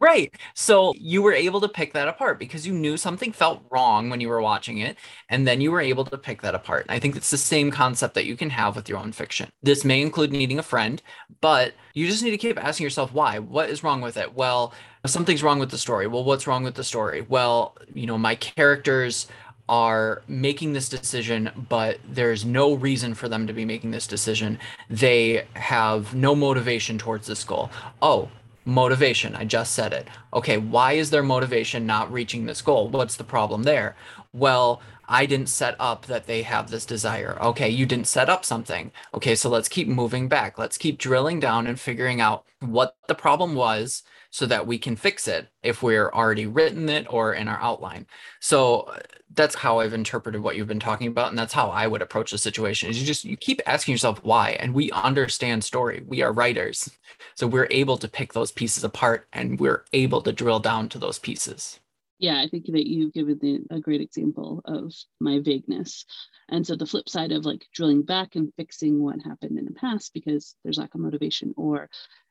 Right. 0.00 0.34
So 0.54 0.94
you 0.96 1.20
were 1.20 1.34
able 1.34 1.60
to 1.60 1.68
pick 1.68 1.92
that 1.92 2.08
apart 2.08 2.38
because 2.38 2.66
you 2.66 2.72
knew 2.72 2.96
something 2.96 3.32
felt 3.32 3.62
wrong 3.70 4.08
when 4.08 4.18
you 4.22 4.30
were 4.30 4.40
watching 4.40 4.78
it. 4.78 4.96
And 5.28 5.46
then 5.46 5.60
you 5.60 5.70
were 5.70 5.80
able 5.80 6.06
to 6.06 6.16
pick 6.16 6.40
that 6.40 6.54
apart. 6.54 6.86
I 6.88 6.98
think 6.98 7.16
it's 7.16 7.30
the 7.30 7.36
same 7.36 7.70
concept 7.70 8.14
that 8.14 8.24
you 8.24 8.34
can 8.34 8.48
have 8.48 8.76
with 8.76 8.88
your 8.88 8.96
own 8.96 9.12
fiction. 9.12 9.50
This 9.62 9.84
may 9.84 10.00
include 10.00 10.32
needing 10.32 10.58
a 10.58 10.62
friend, 10.62 11.02
but 11.42 11.74
you 11.92 12.06
just 12.06 12.22
need 12.22 12.30
to 12.30 12.38
keep 12.38 12.58
asking 12.58 12.84
yourself 12.84 13.12
why. 13.12 13.40
What 13.40 13.68
is 13.68 13.84
wrong 13.84 14.00
with 14.00 14.16
it? 14.16 14.34
Well, 14.34 14.72
something's 15.04 15.42
wrong 15.42 15.58
with 15.58 15.70
the 15.70 15.78
story. 15.78 16.06
Well, 16.06 16.24
what's 16.24 16.46
wrong 16.46 16.64
with 16.64 16.76
the 16.76 16.84
story? 16.84 17.26
Well, 17.28 17.76
you 17.92 18.06
know, 18.06 18.16
my 18.16 18.36
characters 18.36 19.26
are 19.68 20.22
making 20.26 20.72
this 20.72 20.88
decision, 20.88 21.50
but 21.68 21.98
there's 22.08 22.44
no 22.44 22.72
reason 22.74 23.14
for 23.14 23.28
them 23.28 23.46
to 23.46 23.52
be 23.52 23.64
making 23.64 23.90
this 23.92 24.06
decision. 24.06 24.58
They 24.88 25.46
have 25.54 26.12
no 26.14 26.34
motivation 26.34 26.98
towards 26.98 27.26
this 27.28 27.44
goal. 27.44 27.70
Oh, 28.02 28.30
motivation 28.64 29.34
i 29.34 29.44
just 29.44 29.72
said 29.72 29.92
it 29.92 30.08
okay 30.34 30.58
why 30.58 30.92
is 30.92 31.10
their 31.10 31.22
motivation 31.22 31.86
not 31.86 32.12
reaching 32.12 32.46
this 32.46 32.62
goal 32.62 32.88
what's 32.88 33.16
the 33.16 33.24
problem 33.24 33.62
there 33.62 33.96
well, 34.32 34.80
I 35.08 35.26
didn't 35.26 35.48
set 35.48 35.74
up 35.80 36.06
that 36.06 36.26
they 36.26 36.42
have 36.42 36.70
this 36.70 36.86
desire. 36.86 37.36
Okay, 37.40 37.68
you 37.68 37.84
didn't 37.84 38.06
set 38.06 38.28
up 38.28 38.44
something. 38.44 38.92
Okay, 39.12 39.34
so 39.34 39.48
let's 39.48 39.68
keep 39.68 39.88
moving 39.88 40.28
back. 40.28 40.56
Let's 40.56 40.78
keep 40.78 40.98
drilling 40.98 41.40
down 41.40 41.66
and 41.66 41.80
figuring 41.80 42.20
out 42.20 42.44
what 42.60 42.96
the 43.08 43.14
problem 43.14 43.54
was 43.54 44.04
so 44.30 44.46
that 44.46 44.66
we 44.66 44.78
can 44.78 44.96
fix 44.96 45.26
it 45.28 45.48
if 45.62 45.82
we're 45.82 46.10
already 46.10 46.46
written 46.46 46.88
it 46.88 47.06
or 47.12 47.34
in 47.34 47.48
our 47.48 47.58
outline. 47.60 48.06
So 48.40 48.82
uh, 48.82 48.98
that's 49.32 49.56
how 49.56 49.80
I've 49.80 49.92
interpreted 49.92 50.40
what 50.40 50.56
you've 50.56 50.68
been 50.68 50.80
talking 50.80 51.08
about 51.08 51.30
and 51.30 51.38
that's 51.38 51.52
how 51.52 51.68
I 51.68 51.86
would 51.86 52.02
approach 52.02 52.30
the 52.30 52.38
situation. 52.38 52.88
Is 52.88 53.00
you 53.00 53.06
just 53.06 53.24
you 53.24 53.36
keep 53.36 53.60
asking 53.66 53.92
yourself 53.92 54.22
why 54.24 54.50
and 54.60 54.74
we 54.74 54.90
understand 54.92 55.64
story. 55.64 56.02
We 56.06 56.22
are 56.22 56.32
writers. 56.32 56.90
So 57.34 57.46
we're 57.46 57.68
able 57.70 57.96
to 57.98 58.08
pick 58.08 58.32
those 58.32 58.52
pieces 58.52 58.84
apart 58.84 59.26
and 59.32 59.58
we're 59.58 59.84
able 59.92 60.22
to 60.22 60.32
drill 60.32 60.60
down 60.60 60.88
to 60.90 60.98
those 60.98 61.18
pieces 61.18 61.80
yeah, 62.20 62.38
I 62.38 62.48
think 62.48 62.66
that 62.66 62.86
you've 62.86 63.14
given 63.14 63.38
the, 63.40 63.60
a 63.74 63.80
great 63.80 64.02
example 64.02 64.60
of 64.66 64.92
my 65.20 65.40
vagueness. 65.42 66.04
And 66.50 66.66
so 66.66 66.76
the 66.76 66.84
flip 66.84 67.08
side 67.08 67.32
of 67.32 67.46
like 67.46 67.66
drilling 67.72 68.02
back 68.02 68.36
and 68.36 68.52
fixing 68.56 69.02
what 69.02 69.22
happened 69.24 69.58
in 69.58 69.64
the 69.64 69.72
past 69.72 70.12
because 70.12 70.54
there's 70.62 70.76
lack 70.76 70.94
of 70.94 71.00
motivation 71.00 71.54
or 71.56 71.88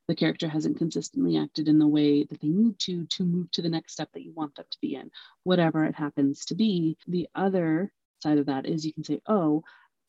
the 0.10 0.16
character 0.16 0.50
hasn't 0.50 0.78
consistently 0.78 1.38
acted 1.38 1.70
in 1.70 1.80
the 1.80 1.88
way 1.88 2.26
that 2.26 2.42
they 2.42 2.50
need 2.50 2.80
to 2.80 3.06
to 3.06 3.24
move 3.24 3.52
to 3.52 3.62
the 3.62 3.70
next 3.70 3.94
step 3.94 4.10
that 4.14 4.24
you 4.24 4.34
want 4.34 4.56
them 4.56 4.66
to 4.70 4.78
be 4.82 4.96
in, 4.96 5.12
whatever 5.44 5.86
it 5.86 5.96
happens 5.96 6.46
to 6.46 6.56
be. 6.56 6.98
The 7.08 7.30
other 7.36 7.94
side 8.24 8.40
of 8.40 8.48
that 8.48 8.66
is 8.66 8.86
you 8.86 8.94
can 8.94 9.06
say, 9.06 9.22
oh, 9.28 9.64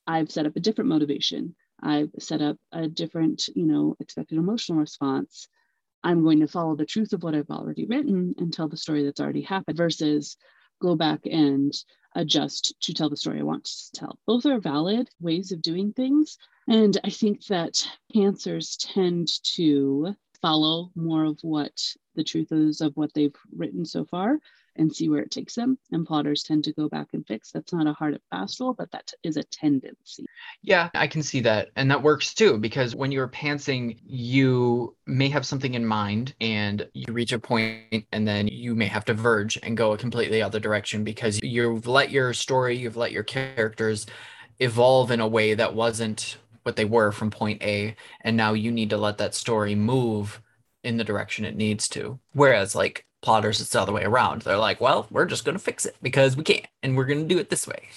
I've 0.07 0.33
set 0.33 0.47
up 0.47 0.57
a 0.57 0.61
different 0.61 0.89
motivation. 0.89 1.55
I've 1.83 2.11
set 2.19 2.43
up 2.43 2.57
a 2.73 2.89
different, 2.89 3.49
you 3.55 3.67
know, 3.67 3.97
expected 4.01 4.39
emotional 4.39 4.79
response 4.79 5.49
I'm 6.03 6.23
going 6.23 6.41
to 6.41 6.49
follow 6.49 6.77
the 6.77 6.87
truth 6.87 7.13
of 7.13 7.23
what 7.23 7.35
I've 7.35 7.51
already 7.51 7.85
written 7.87 8.35
and 8.39 8.53
tell 8.53 8.69
the 8.69 8.77
story 8.77 9.05
that's 9.05 9.21
already 9.21 9.43
happened 9.43 9.77
versus 9.77 10.37
go 10.81 10.97
back 10.97 11.21
and 11.27 11.73
adjust 12.15 12.75
to 12.81 12.95
tell 12.95 13.09
the 13.09 13.17
story 13.17 13.41
I 13.41 13.45
want 13.45 13.65
to 13.65 13.93
tell. 13.93 14.19
Both 14.27 14.47
are 14.47 14.59
valid 14.59 15.09
ways 15.21 15.53
of 15.53 15.63
doing 15.63 15.93
things. 15.93 16.39
And 16.67 16.99
I 17.05 17.11
think 17.11 17.47
that 17.47 17.87
pantsers 18.15 18.77
tend 18.79 19.29
to 19.55 20.15
follow 20.43 20.91
more 20.95 21.25
of 21.25 21.39
what 21.43 21.81
the 22.15 22.25
truth 22.25 22.51
is 22.51 22.81
of 22.81 22.97
what 22.97 23.13
they've 23.15 23.37
written 23.55 23.85
so 23.85 24.05
far 24.05 24.39
and 24.77 24.95
see 24.95 25.09
where 25.09 25.23
it 25.23 25.31
takes 25.31 25.55
them. 25.55 25.79
And 25.93 26.07
plotters 26.07 26.43
tend 26.43 26.65
to 26.65 26.73
go 26.73 26.89
back 26.89 27.09
and 27.13 27.27
fix. 27.27 27.51
That's 27.51 27.73
not 27.73 27.87
a 27.87 27.93
hard 27.93 28.15
and 28.15 28.23
fast 28.31 28.61
rule, 28.61 28.75
but 28.75 28.91
that 28.93 29.13
is 29.23 29.37
a 29.37 29.43
tendency. 29.45 30.27
Yeah, 30.63 30.91
I 30.95 31.07
can 31.07 31.23
see 31.23 31.41
that. 31.41 31.71
And 31.77 31.91
that 31.91 32.03
works 32.03 32.35
too, 32.35 32.59
because 32.59 32.95
when 32.95 33.13
you're 33.13 33.29
pantsing, 33.29 33.99
you 34.05 34.97
may 35.07 35.29
have 35.29 35.47
something 35.47 35.75
in 35.75 35.85
mind 35.85 36.35
and 36.41 36.89
you 36.95 37.13
reach 37.13 37.33
a 37.33 37.39
point 37.39 38.05
and 38.13 38.27
then 38.27 38.49
you 38.49 38.75
may 38.75 38.87
have 38.87 39.05
to 39.07 39.15
verge 39.15 39.59
and 39.63 39.77
go 39.77 39.93
a 39.93 39.99
completely 39.99 40.43
other 40.43 40.61
direction 40.61 41.05
because 41.05 41.41
you've 41.43 41.87
let 41.87 42.11
your 42.11 42.33
story, 42.33 42.77
you've 42.77 42.97
let 42.97 43.13
your 43.13 43.23
characters 43.23 44.07
evolve 44.59 45.11
in 45.11 45.21
a 45.21 45.29
way 45.29 45.55
that 45.55 45.75
wasn't 45.75 46.37
what 46.63 46.77
they 46.77 46.85
were 46.85 47.11
from 47.11 47.31
point 47.31 47.63
A. 47.63 47.97
And 48.21 48.37
now 48.37 48.53
you 48.53 48.71
need 48.71 48.91
to 48.91 48.99
let 48.99 49.19
that 49.19 49.35
story 49.35 49.75
move 49.75 50.43
in 50.83 50.97
the 50.97 51.05
direction 51.05 51.45
it 51.45 51.57
needs 51.57 51.89
to. 51.91 52.19
Whereas, 52.33 52.75
like, 52.75 53.07
plotters, 53.23 53.61
it's 53.61 53.71
the 53.71 53.81
other 53.81 53.93
way 53.93 54.05
around. 54.05 54.43
They're 54.43 54.57
like, 54.57 54.81
well, 54.81 55.07
we're 55.11 55.27
just 55.27 55.45
going 55.45 55.57
to 55.57 55.63
fix 55.63 55.87
it 55.87 55.97
because 56.03 56.37
we 56.37 56.45
can't 56.45 56.67
and 56.83 56.97
we're 56.97 57.05
going 57.05 57.23
to 57.23 57.35
do 57.35 57.39
it 57.39 57.51
this 57.51 57.67
way. 57.67 57.89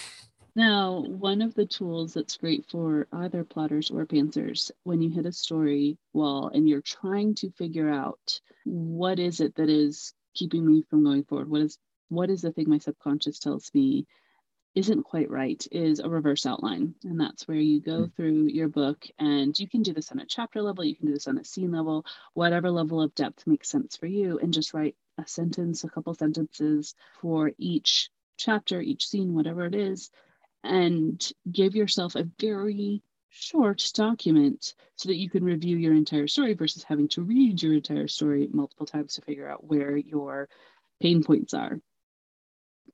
Now, 0.55 1.03
one 1.07 1.41
of 1.41 1.55
the 1.55 1.65
tools 1.65 2.13
that's 2.13 2.37
great 2.37 2.65
for 2.69 3.07
either 3.11 3.43
plotters 3.43 3.89
or 3.89 4.05
pantsers, 4.05 4.69
when 4.83 5.01
you 5.01 5.09
hit 5.09 5.25
a 5.25 5.31
story 5.31 5.97
wall 6.13 6.51
and 6.53 6.69
you're 6.69 6.81
trying 6.81 7.33
to 7.35 7.49
figure 7.51 7.89
out 7.89 8.39
what 8.63 9.17
is 9.17 9.39
it 9.39 9.55
that 9.55 9.69
is 9.69 10.13
keeping 10.35 10.65
me 10.65 10.83
from 10.89 11.03
going 11.03 11.23
forward, 11.23 11.49
what 11.49 11.61
is 11.61 11.77
what 12.09 12.29
is 12.29 12.41
the 12.41 12.51
thing 12.51 12.69
my 12.69 12.77
subconscious 12.77 13.39
tells 13.39 13.73
me 13.73 14.05
isn't 14.75 15.03
quite 15.03 15.29
right 15.29 15.65
is 15.71 15.99
a 15.99 16.09
reverse 16.09 16.45
outline. 16.45 16.95
And 17.03 17.19
that's 17.19 17.47
where 17.47 17.57
you 17.57 17.81
go 17.81 18.05
hmm. 18.05 18.11
through 18.15 18.47
your 18.47 18.67
book 18.67 19.05
and 19.19 19.57
you 19.59 19.67
can 19.67 19.81
do 19.81 19.93
this 19.93 20.11
on 20.11 20.19
a 20.19 20.25
chapter 20.25 20.61
level, 20.61 20.83
you 20.83 20.95
can 20.95 21.07
do 21.07 21.13
this 21.13 21.27
on 21.27 21.37
a 21.37 21.43
scene 21.43 21.71
level, 21.71 22.05
whatever 22.33 22.69
level 22.69 23.01
of 23.01 23.15
depth 23.15 23.47
makes 23.47 23.69
sense 23.69 23.97
for 23.97 24.05
you, 24.05 24.39
and 24.39 24.53
just 24.53 24.73
write 24.73 24.95
a 25.17 25.27
sentence, 25.27 25.83
a 25.83 25.89
couple 25.89 26.13
sentences 26.13 26.95
for 27.21 27.51
each 27.57 28.09
chapter, 28.37 28.81
each 28.81 29.07
scene, 29.07 29.33
whatever 29.33 29.65
it 29.65 29.75
is, 29.75 30.09
and 30.63 31.31
give 31.51 31.75
yourself 31.75 32.15
a 32.15 32.27
very 32.39 33.01
short 33.29 33.83
document 33.93 34.75
so 34.95 35.09
that 35.09 35.15
you 35.15 35.29
can 35.29 35.43
review 35.43 35.77
your 35.77 35.93
entire 35.93 36.27
story 36.27 36.53
versus 36.53 36.83
having 36.83 37.07
to 37.07 37.23
read 37.23 37.61
your 37.61 37.73
entire 37.73 38.07
story 38.07 38.47
multiple 38.51 38.85
times 38.85 39.15
to 39.15 39.21
figure 39.21 39.49
out 39.49 39.63
where 39.63 39.97
your 39.97 40.47
pain 41.01 41.23
points 41.23 41.53
are. 41.53 41.79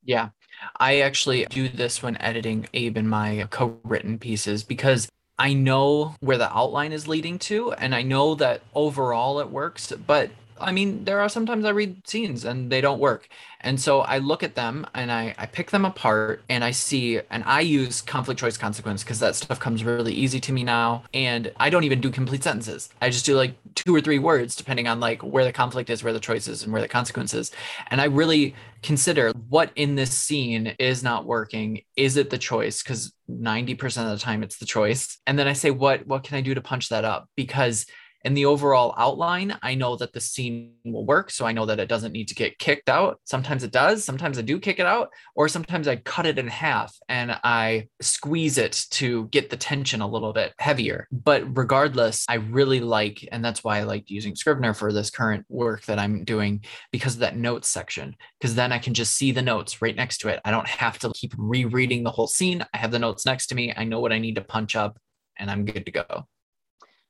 Yeah, 0.03 0.29
I 0.77 1.01
actually 1.01 1.45
do 1.45 1.67
this 1.67 2.01
when 2.01 2.17
editing 2.17 2.67
Abe 2.73 2.97
and 2.97 3.09
my 3.09 3.47
co 3.49 3.77
written 3.83 4.17
pieces 4.17 4.63
because 4.63 5.09
I 5.37 5.53
know 5.53 6.15
where 6.21 6.37
the 6.37 6.51
outline 6.55 6.93
is 6.93 7.07
leading 7.07 7.37
to, 7.39 7.73
and 7.73 7.93
I 7.93 8.01
know 8.01 8.35
that 8.35 8.61
overall 8.73 9.39
it 9.39 9.49
works, 9.49 9.91
but 10.07 10.31
I 10.59 10.71
mean, 10.71 11.05
there 11.05 11.19
are 11.19 11.29
sometimes 11.29 11.65
I 11.65 11.69
read 11.69 12.07
scenes 12.07 12.45
and 12.45 12.71
they 12.71 12.81
don't 12.81 12.99
work. 12.99 13.27
And 13.61 13.79
so 13.79 14.01
I 14.01 14.19
look 14.19 14.41
at 14.43 14.55
them 14.55 14.87
and 14.93 15.11
I, 15.11 15.35
I 15.37 15.45
pick 15.45 15.71
them 15.71 15.83
apart 15.83 16.41
and 16.49 16.63
I 16.63 16.71
see, 16.71 17.19
and 17.29 17.43
I 17.45 17.61
use 17.61 18.01
conflict 18.01 18.39
choice 18.39 18.57
consequence 18.57 19.03
because 19.03 19.19
that 19.19 19.35
stuff 19.35 19.59
comes 19.59 19.83
really 19.83 20.13
easy 20.13 20.39
to 20.39 20.53
me 20.53 20.63
now. 20.63 21.03
And 21.13 21.51
I 21.57 21.69
don't 21.69 21.83
even 21.83 21.99
do 21.99 22.09
complete 22.09 22.43
sentences. 22.43 22.89
I 23.01 23.09
just 23.09 23.25
do 23.25 23.35
like 23.35 23.55
two 23.75 23.93
or 23.93 24.01
three 24.01 24.19
words 24.19 24.55
depending 24.55 24.87
on 24.87 24.99
like 24.99 25.21
where 25.21 25.43
the 25.43 25.51
conflict 25.51 25.89
is, 25.89 26.03
where 26.03 26.13
the 26.13 26.19
choice 26.19 26.47
is, 26.47 26.63
and 26.63 26.71
where 26.71 26.81
the 26.81 26.87
consequence 26.87 27.33
is. 27.33 27.51
And 27.87 27.99
I 27.99 28.05
really 28.05 28.55
consider 28.81 29.31
what 29.49 29.71
in 29.75 29.95
this 29.95 30.11
scene 30.11 30.67
is 30.79 31.03
not 31.03 31.25
working. 31.25 31.81
Is 31.97 32.15
it 32.15 32.29
the 32.29 32.37
choice? 32.37 32.81
Because 32.81 33.13
90% 33.29 34.11
of 34.11 34.17
the 34.17 34.23
time 34.23 34.41
it's 34.41 34.57
the 34.57 34.65
choice. 34.65 35.19
And 35.27 35.37
then 35.37 35.47
I 35.47 35.53
say, 35.53 35.71
what 35.71 36.07
what 36.07 36.23
can 36.23 36.37
I 36.37 36.41
do 36.41 36.53
to 36.53 36.61
punch 36.61 36.89
that 36.89 37.05
up? 37.05 37.29
Because 37.35 37.85
in 38.25 38.33
the 38.33 38.45
overall 38.45 38.93
outline, 38.97 39.57
I 39.61 39.75
know 39.75 39.95
that 39.95 40.13
the 40.13 40.19
scene 40.19 40.73
will 40.83 41.05
work. 41.05 41.31
So 41.31 41.45
I 41.45 41.51
know 41.51 41.65
that 41.65 41.79
it 41.79 41.87
doesn't 41.87 42.11
need 42.11 42.27
to 42.29 42.35
get 42.35 42.59
kicked 42.59 42.89
out. 42.89 43.19
Sometimes 43.23 43.63
it 43.63 43.71
does. 43.71 44.03
Sometimes 44.03 44.37
I 44.37 44.41
do 44.41 44.59
kick 44.59 44.79
it 44.79 44.85
out, 44.85 45.09
or 45.35 45.47
sometimes 45.47 45.87
I 45.87 45.97
cut 45.97 46.25
it 46.25 46.37
in 46.37 46.47
half 46.47 46.95
and 47.07 47.37
I 47.43 47.87
squeeze 48.01 48.57
it 48.57 48.85
to 48.91 49.27
get 49.27 49.49
the 49.49 49.57
tension 49.57 50.01
a 50.01 50.07
little 50.07 50.33
bit 50.33 50.53
heavier. 50.59 51.07
But 51.11 51.57
regardless, 51.57 52.25
I 52.27 52.35
really 52.35 52.79
like, 52.79 53.27
and 53.31 53.43
that's 53.43 53.63
why 53.63 53.77
I 53.79 53.83
like 53.83 54.09
using 54.09 54.35
Scrivener 54.35 54.73
for 54.73 54.91
this 54.91 55.09
current 55.09 55.45
work 55.49 55.85
that 55.85 55.99
I'm 55.99 56.23
doing 56.23 56.63
because 56.91 57.15
of 57.15 57.21
that 57.21 57.37
notes 57.37 57.69
section. 57.69 58.15
Because 58.39 58.55
then 58.55 58.71
I 58.71 58.79
can 58.79 58.93
just 58.93 59.15
see 59.15 59.31
the 59.31 59.41
notes 59.41 59.81
right 59.81 59.95
next 59.95 60.19
to 60.19 60.29
it. 60.29 60.41
I 60.43 60.51
don't 60.51 60.67
have 60.67 60.99
to 60.99 61.11
keep 61.15 61.33
rereading 61.37 62.03
the 62.03 62.11
whole 62.11 62.27
scene. 62.27 62.65
I 62.73 62.77
have 62.77 62.91
the 62.91 62.99
notes 62.99 63.25
next 63.25 63.47
to 63.47 63.55
me. 63.55 63.73
I 63.75 63.85
know 63.85 63.99
what 63.99 64.13
I 64.13 64.19
need 64.19 64.35
to 64.35 64.41
punch 64.41 64.75
up 64.75 64.97
and 65.37 65.49
I'm 65.49 65.65
good 65.65 65.85
to 65.85 65.91
go. 65.91 66.27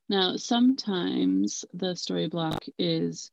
Now, 0.09 0.37
sometimes 0.37 1.65
the 1.71 1.95
story 1.95 2.27
block 2.27 2.65
is 2.79 3.29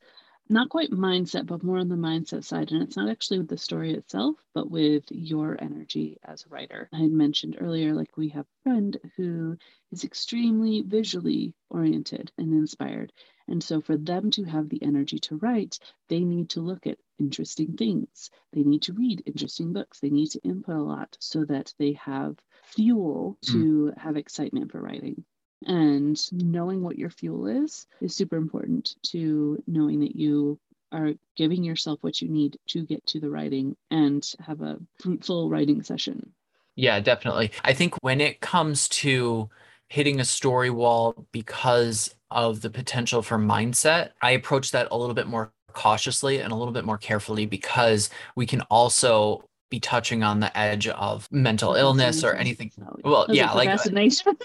not 0.48 0.68
quite 0.68 0.90
mindset, 0.90 1.46
but 1.46 1.62
more 1.62 1.78
on 1.78 1.88
the 1.88 1.96
mindset 1.96 2.44
side. 2.44 2.70
And 2.70 2.82
it's 2.82 2.98
not 2.98 3.08
actually 3.08 3.38
with 3.38 3.48
the 3.48 3.56
story 3.56 3.94
itself, 3.94 4.36
but 4.52 4.70
with 4.70 5.04
your 5.10 5.56
energy 5.58 6.18
as 6.22 6.44
a 6.44 6.50
writer. 6.50 6.90
I 6.92 6.98
had 6.98 7.10
mentioned 7.10 7.56
earlier, 7.58 7.94
like 7.94 8.18
we 8.18 8.28
have 8.28 8.44
a 8.44 8.62
friend 8.62 8.96
who 9.16 9.56
is 9.90 10.04
extremely 10.04 10.82
visually 10.82 11.54
oriented 11.70 12.30
and 12.36 12.52
inspired. 12.52 13.10
And 13.48 13.64
so 13.64 13.80
for 13.80 13.96
them 13.96 14.30
to 14.32 14.44
have 14.44 14.68
the 14.68 14.82
energy 14.82 15.18
to 15.20 15.36
write, 15.36 15.78
they 16.08 16.24
need 16.24 16.50
to 16.50 16.60
look 16.60 16.86
at 16.86 16.98
interesting 17.18 17.74
things. 17.76 18.30
They 18.52 18.64
need 18.64 18.82
to 18.82 18.92
read 18.92 19.22
interesting 19.24 19.72
books. 19.72 20.00
They 20.00 20.10
need 20.10 20.30
to 20.32 20.40
input 20.40 20.76
a 20.76 20.82
lot 20.82 21.16
so 21.20 21.46
that 21.46 21.72
they 21.78 21.92
have 21.94 22.36
fuel 22.64 23.38
hmm. 23.46 23.52
to 23.52 23.92
mm. 23.94 23.98
have 23.98 24.16
excitement 24.16 24.72
for 24.72 24.82
writing. 24.82 25.24
And 25.64 26.20
knowing 26.32 26.82
what 26.82 26.98
your 26.98 27.10
fuel 27.10 27.46
is 27.46 27.86
is 28.00 28.14
super 28.14 28.36
important 28.36 28.94
to 29.04 29.62
knowing 29.66 30.00
that 30.00 30.14
you 30.16 30.58
are 30.92 31.12
giving 31.36 31.64
yourself 31.64 31.98
what 32.02 32.20
you 32.20 32.28
need 32.28 32.58
to 32.68 32.84
get 32.84 33.04
to 33.06 33.20
the 33.20 33.30
writing 33.30 33.76
and 33.90 34.26
have 34.40 34.60
a 34.60 34.78
fruitful 35.00 35.48
writing 35.48 35.82
session. 35.82 36.32
Yeah, 36.76 37.00
definitely. 37.00 37.52
I 37.64 37.72
think 37.72 37.94
when 38.02 38.20
it 38.20 38.40
comes 38.40 38.88
to 38.88 39.48
hitting 39.88 40.20
a 40.20 40.24
story 40.24 40.70
wall 40.70 41.26
because 41.32 42.14
of 42.30 42.60
the 42.60 42.70
potential 42.70 43.22
for 43.22 43.38
mindset, 43.38 44.10
I 44.20 44.32
approach 44.32 44.72
that 44.72 44.88
a 44.90 44.96
little 44.96 45.14
bit 45.14 45.26
more 45.26 45.52
cautiously 45.72 46.40
and 46.40 46.52
a 46.52 46.56
little 46.56 46.72
bit 46.72 46.84
more 46.84 46.98
carefully 46.98 47.46
because 47.46 48.10
we 48.34 48.46
can 48.46 48.62
also 48.62 49.48
be 49.68 49.80
touching 49.80 50.22
on 50.22 50.40
the 50.40 50.56
edge 50.56 50.86
of 50.88 51.30
mental 51.32 51.74
illness 51.74 52.22
or 52.22 52.34
anything. 52.34 52.70
Oh, 52.80 52.96
well, 53.04 53.26
yeah, 53.28 53.52
like 53.52 53.68
uh, 53.68 53.76
procrastination. 53.76 54.36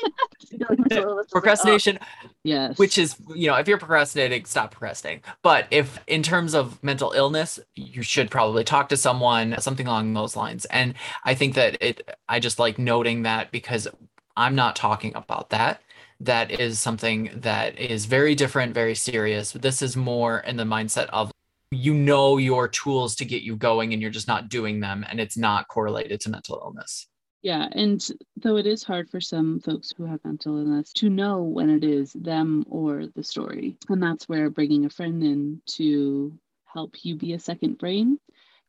procrastination. 1.31 1.99
Oh, 2.01 2.29
yes. 2.43 2.77
Which 2.77 2.97
is, 2.97 3.15
you 3.35 3.47
know, 3.47 3.55
if 3.55 3.67
you're 3.67 3.77
procrastinating, 3.77 4.45
stop 4.45 4.71
procrastinating. 4.71 5.23
But 5.43 5.67
if 5.69 5.99
in 6.07 6.23
terms 6.23 6.55
of 6.55 6.81
mental 6.83 7.11
illness, 7.11 7.59
you 7.75 8.01
should 8.01 8.31
probably 8.31 8.63
talk 8.63 8.89
to 8.89 8.97
someone, 8.97 9.55
something 9.59 9.87
along 9.87 10.13
those 10.13 10.35
lines. 10.35 10.65
And 10.65 10.95
I 11.23 11.35
think 11.35 11.55
that 11.55 11.77
it, 11.81 12.17
I 12.27 12.39
just 12.39 12.57
like 12.57 12.79
noting 12.79 13.23
that 13.23 13.51
because 13.51 13.87
I'm 14.35 14.55
not 14.55 14.75
talking 14.75 15.13
about 15.15 15.51
that. 15.51 15.81
That 16.19 16.51
is 16.51 16.79
something 16.79 17.31
that 17.35 17.79
is 17.79 18.05
very 18.05 18.35
different, 18.35 18.73
very 18.73 18.95
serious. 18.95 19.53
This 19.53 19.81
is 19.81 19.97
more 19.97 20.39
in 20.39 20.57
the 20.57 20.63
mindset 20.63 21.07
of 21.07 21.31
you 21.71 21.93
know 21.93 22.37
your 22.37 22.67
tools 22.67 23.15
to 23.15 23.25
get 23.25 23.43
you 23.43 23.55
going 23.55 23.93
and 23.93 24.01
you're 24.01 24.11
just 24.11 24.27
not 24.27 24.49
doing 24.49 24.81
them 24.81 25.05
and 25.09 25.19
it's 25.19 25.37
not 25.37 25.67
correlated 25.69 26.19
to 26.21 26.29
mental 26.29 26.59
illness. 26.63 27.07
Yeah, 27.41 27.67
and 27.71 28.05
though 28.37 28.57
it 28.57 28.67
is 28.67 28.83
hard 28.83 29.09
for 29.09 29.19
some 29.19 29.59
folks 29.61 29.91
who 29.97 30.05
have 30.05 30.19
mental 30.23 30.59
illness 30.59 30.93
to 30.93 31.09
know 31.09 31.41
when 31.41 31.71
it 31.71 31.83
is 31.83 32.13
them 32.13 32.65
or 32.69 33.07
the 33.15 33.23
story. 33.23 33.77
And 33.89 34.03
that's 34.03 34.29
where 34.29 34.49
bringing 34.51 34.85
a 34.85 34.91
friend 34.91 35.23
in 35.23 35.61
to 35.77 36.37
help 36.65 37.03
you 37.03 37.15
be 37.15 37.33
a 37.33 37.39
second 37.39 37.79
brain 37.79 38.19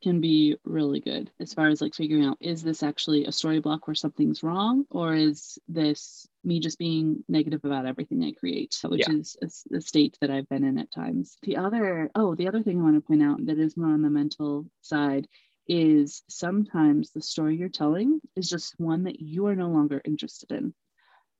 can 0.02 0.20
be 0.20 0.56
really 0.64 1.00
good 1.00 1.30
as 1.40 1.54
far 1.54 1.68
as 1.68 1.80
like 1.80 1.94
figuring 1.94 2.24
out 2.24 2.36
is 2.40 2.62
this 2.62 2.82
actually 2.82 3.24
a 3.24 3.32
story 3.32 3.60
block 3.60 3.86
where 3.86 3.94
something's 3.94 4.42
wrong 4.42 4.84
or 4.90 5.14
is 5.14 5.58
this 5.68 6.26
me 6.44 6.58
just 6.60 6.78
being 6.78 7.22
negative 7.28 7.64
about 7.64 7.86
everything 7.86 8.22
I 8.24 8.32
create, 8.32 8.76
which 8.84 9.08
yeah. 9.08 9.14
is 9.14 9.36
a, 9.42 9.76
a, 9.76 9.80
state 9.80 10.18
that 10.20 10.30
I've 10.30 10.48
been 10.48 10.64
in 10.64 10.76
at 10.78 10.92
times. 10.92 11.36
The 11.42 11.56
other, 11.56 12.10
oh, 12.14 12.34
the 12.34 12.48
other 12.48 12.62
thing 12.62 12.80
I 12.80 12.82
want 12.82 12.96
to 12.96 13.00
point 13.00 13.22
out 13.22 13.46
that 13.46 13.58
is 13.58 13.76
more 13.76 13.92
on 13.92 14.02
the 14.02 14.10
mental 14.10 14.66
side 14.80 15.28
is 15.68 16.22
sometimes 16.28 17.10
the 17.10 17.22
story 17.22 17.56
you're 17.56 17.68
telling 17.68 18.20
is 18.34 18.48
just 18.48 18.74
one 18.78 19.04
that 19.04 19.20
you 19.20 19.46
are 19.46 19.54
no 19.54 19.68
longer 19.68 20.02
interested 20.04 20.50
in. 20.50 20.74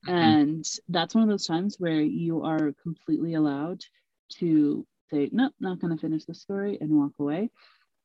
Mm-hmm. 0.07 0.11
And 0.11 0.65
that's 0.89 1.15
one 1.15 1.25
of 1.25 1.31
those 1.31 1.47
times 1.47 1.77
where 1.79 2.01
you 2.01 2.43
are 2.43 2.73
completely 2.83 3.35
allowed 3.35 3.83
to 4.39 4.87
say, 5.11 5.29
nope, 5.33 5.53
not 5.59 5.81
going 5.81 5.95
to 5.97 6.01
finish 6.01 6.25
the 6.25 6.35
story 6.35 6.79
and 6.81 6.91
walk 6.91 7.13
away 7.19 7.51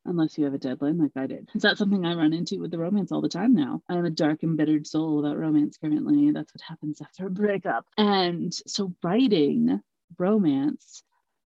unless 0.07 0.37
you 0.37 0.45
have 0.45 0.53
a 0.53 0.57
deadline 0.59 0.97
like 0.97 1.11
I 1.15 1.27
did. 1.27 1.49
Is 1.53 1.61
that 1.61 1.77
something 1.77 2.05
I 2.05 2.15
run 2.15 2.33
into 2.33 2.59
with 2.59 2.71
the 2.71 2.79
romance 2.79 3.11
all 3.11 3.21
the 3.21 3.29
time 3.29 3.53
now? 3.53 3.81
I'm 3.89 4.05
a 4.05 4.09
dark, 4.09 4.43
embittered 4.43 4.87
soul 4.87 5.19
about 5.19 5.37
romance 5.37 5.77
currently. 5.77 6.31
That's 6.31 6.53
what 6.53 6.61
happens 6.61 7.01
after 7.01 7.27
a 7.27 7.29
breakup. 7.29 7.85
And 7.97 8.53
so 8.53 8.93
writing 9.03 9.81
romance 10.17 11.03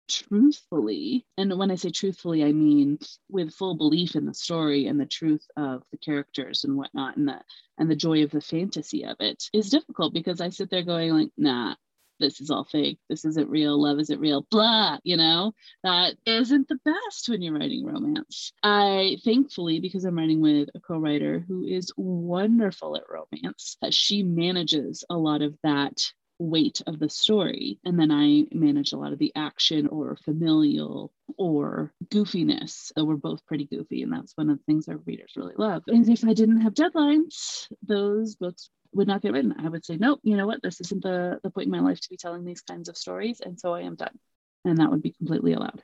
truthfully 0.09 1.25
and 1.37 1.57
when 1.57 1.71
i 1.71 1.75
say 1.75 1.89
truthfully 1.89 2.43
i 2.43 2.51
mean 2.51 2.99
with 3.29 3.53
full 3.53 3.75
belief 3.75 4.15
in 4.15 4.25
the 4.25 4.33
story 4.33 4.87
and 4.87 4.99
the 4.99 5.05
truth 5.05 5.45
of 5.55 5.81
the 5.91 5.97
characters 5.97 6.65
and 6.65 6.75
whatnot 6.75 7.15
and 7.15 7.27
the 7.27 7.39
and 7.77 7.89
the 7.89 7.95
joy 7.95 8.21
of 8.23 8.31
the 8.31 8.41
fantasy 8.41 9.05
of 9.05 9.15
it 9.21 9.45
is 9.53 9.69
difficult 9.69 10.13
because 10.13 10.41
i 10.41 10.49
sit 10.49 10.69
there 10.69 10.83
going 10.83 11.11
like 11.11 11.29
nah 11.37 11.73
this 12.23 12.39
is 12.39 12.49
all 12.49 12.63
fake. 12.63 12.99
This 13.09 13.25
isn't 13.25 13.49
real. 13.49 13.81
Love 13.81 13.99
isn't 13.99 14.19
real. 14.19 14.47
Blah, 14.49 14.97
you 15.03 15.17
know, 15.17 15.53
that 15.83 16.15
isn't 16.25 16.69
the 16.69 16.79
best 16.85 17.27
when 17.27 17.41
you're 17.41 17.57
writing 17.57 17.85
romance. 17.85 18.53
I 18.63 19.17
thankfully, 19.25 19.81
because 19.81 20.05
I'm 20.05 20.17
writing 20.17 20.41
with 20.41 20.69
a 20.73 20.79
co 20.79 20.97
writer 20.97 21.43
who 21.45 21.65
is 21.65 21.91
wonderful 21.97 22.95
at 22.95 23.03
romance, 23.09 23.77
that 23.81 23.93
she 23.93 24.23
manages 24.23 25.03
a 25.09 25.17
lot 25.17 25.41
of 25.41 25.57
that 25.63 25.99
weight 26.39 26.81
of 26.87 26.97
the 26.99 27.09
story. 27.09 27.79
And 27.83 27.99
then 27.99 28.11
I 28.11 28.45
manage 28.55 28.93
a 28.93 28.97
lot 28.97 29.13
of 29.13 29.19
the 29.19 29.33
action 29.35 29.87
or 29.87 30.17
familial 30.23 31.11
or 31.37 31.93
goofiness. 32.07 32.91
So 32.95 33.03
we're 33.03 33.15
both 33.15 33.45
pretty 33.45 33.65
goofy. 33.65 34.03
And 34.03 34.13
that's 34.13 34.33
one 34.35 34.49
of 34.49 34.57
the 34.57 34.63
things 34.63 34.87
our 34.87 34.97
readers 34.97 35.33
really 35.35 35.55
love. 35.57 35.83
And 35.87 36.07
if 36.09 36.25
I 36.25 36.33
didn't 36.33 36.61
have 36.61 36.73
deadlines, 36.73 37.67
those 37.85 38.35
books 38.35 38.69
would 38.93 39.07
not 39.07 39.21
get 39.21 39.33
written. 39.33 39.55
I 39.59 39.69
would 39.69 39.85
say, 39.85 39.97
nope, 39.97 40.19
you 40.23 40.37
know 40.37 40.47
what? 40.47 40.61
This 40.61 40.81
isn't 40.81 41.03
the, 41.03 41.39
the 41.43 41.49
point 41.49 41.65
in 41.65 41.71
my 41.71 41.79
life 41.79 41.99
to 42.01 42.09
be 42.09 42.17
telling 42.17 42.45
these 42.45 42.61
kinds 42.61 42.89
of 42.89 42.97
stories. 42.97 43.41
And 43.41 43.59
so 43.59 43.73
I 43.73 43.81
am 43.81 43.95
done. 43.95 44.17
And 44.65 44.77
that 44.77 44.89
would 44.89 45.01
be 45.01 45.11
completely 45.11 45.53
allowed. 45.53 45.81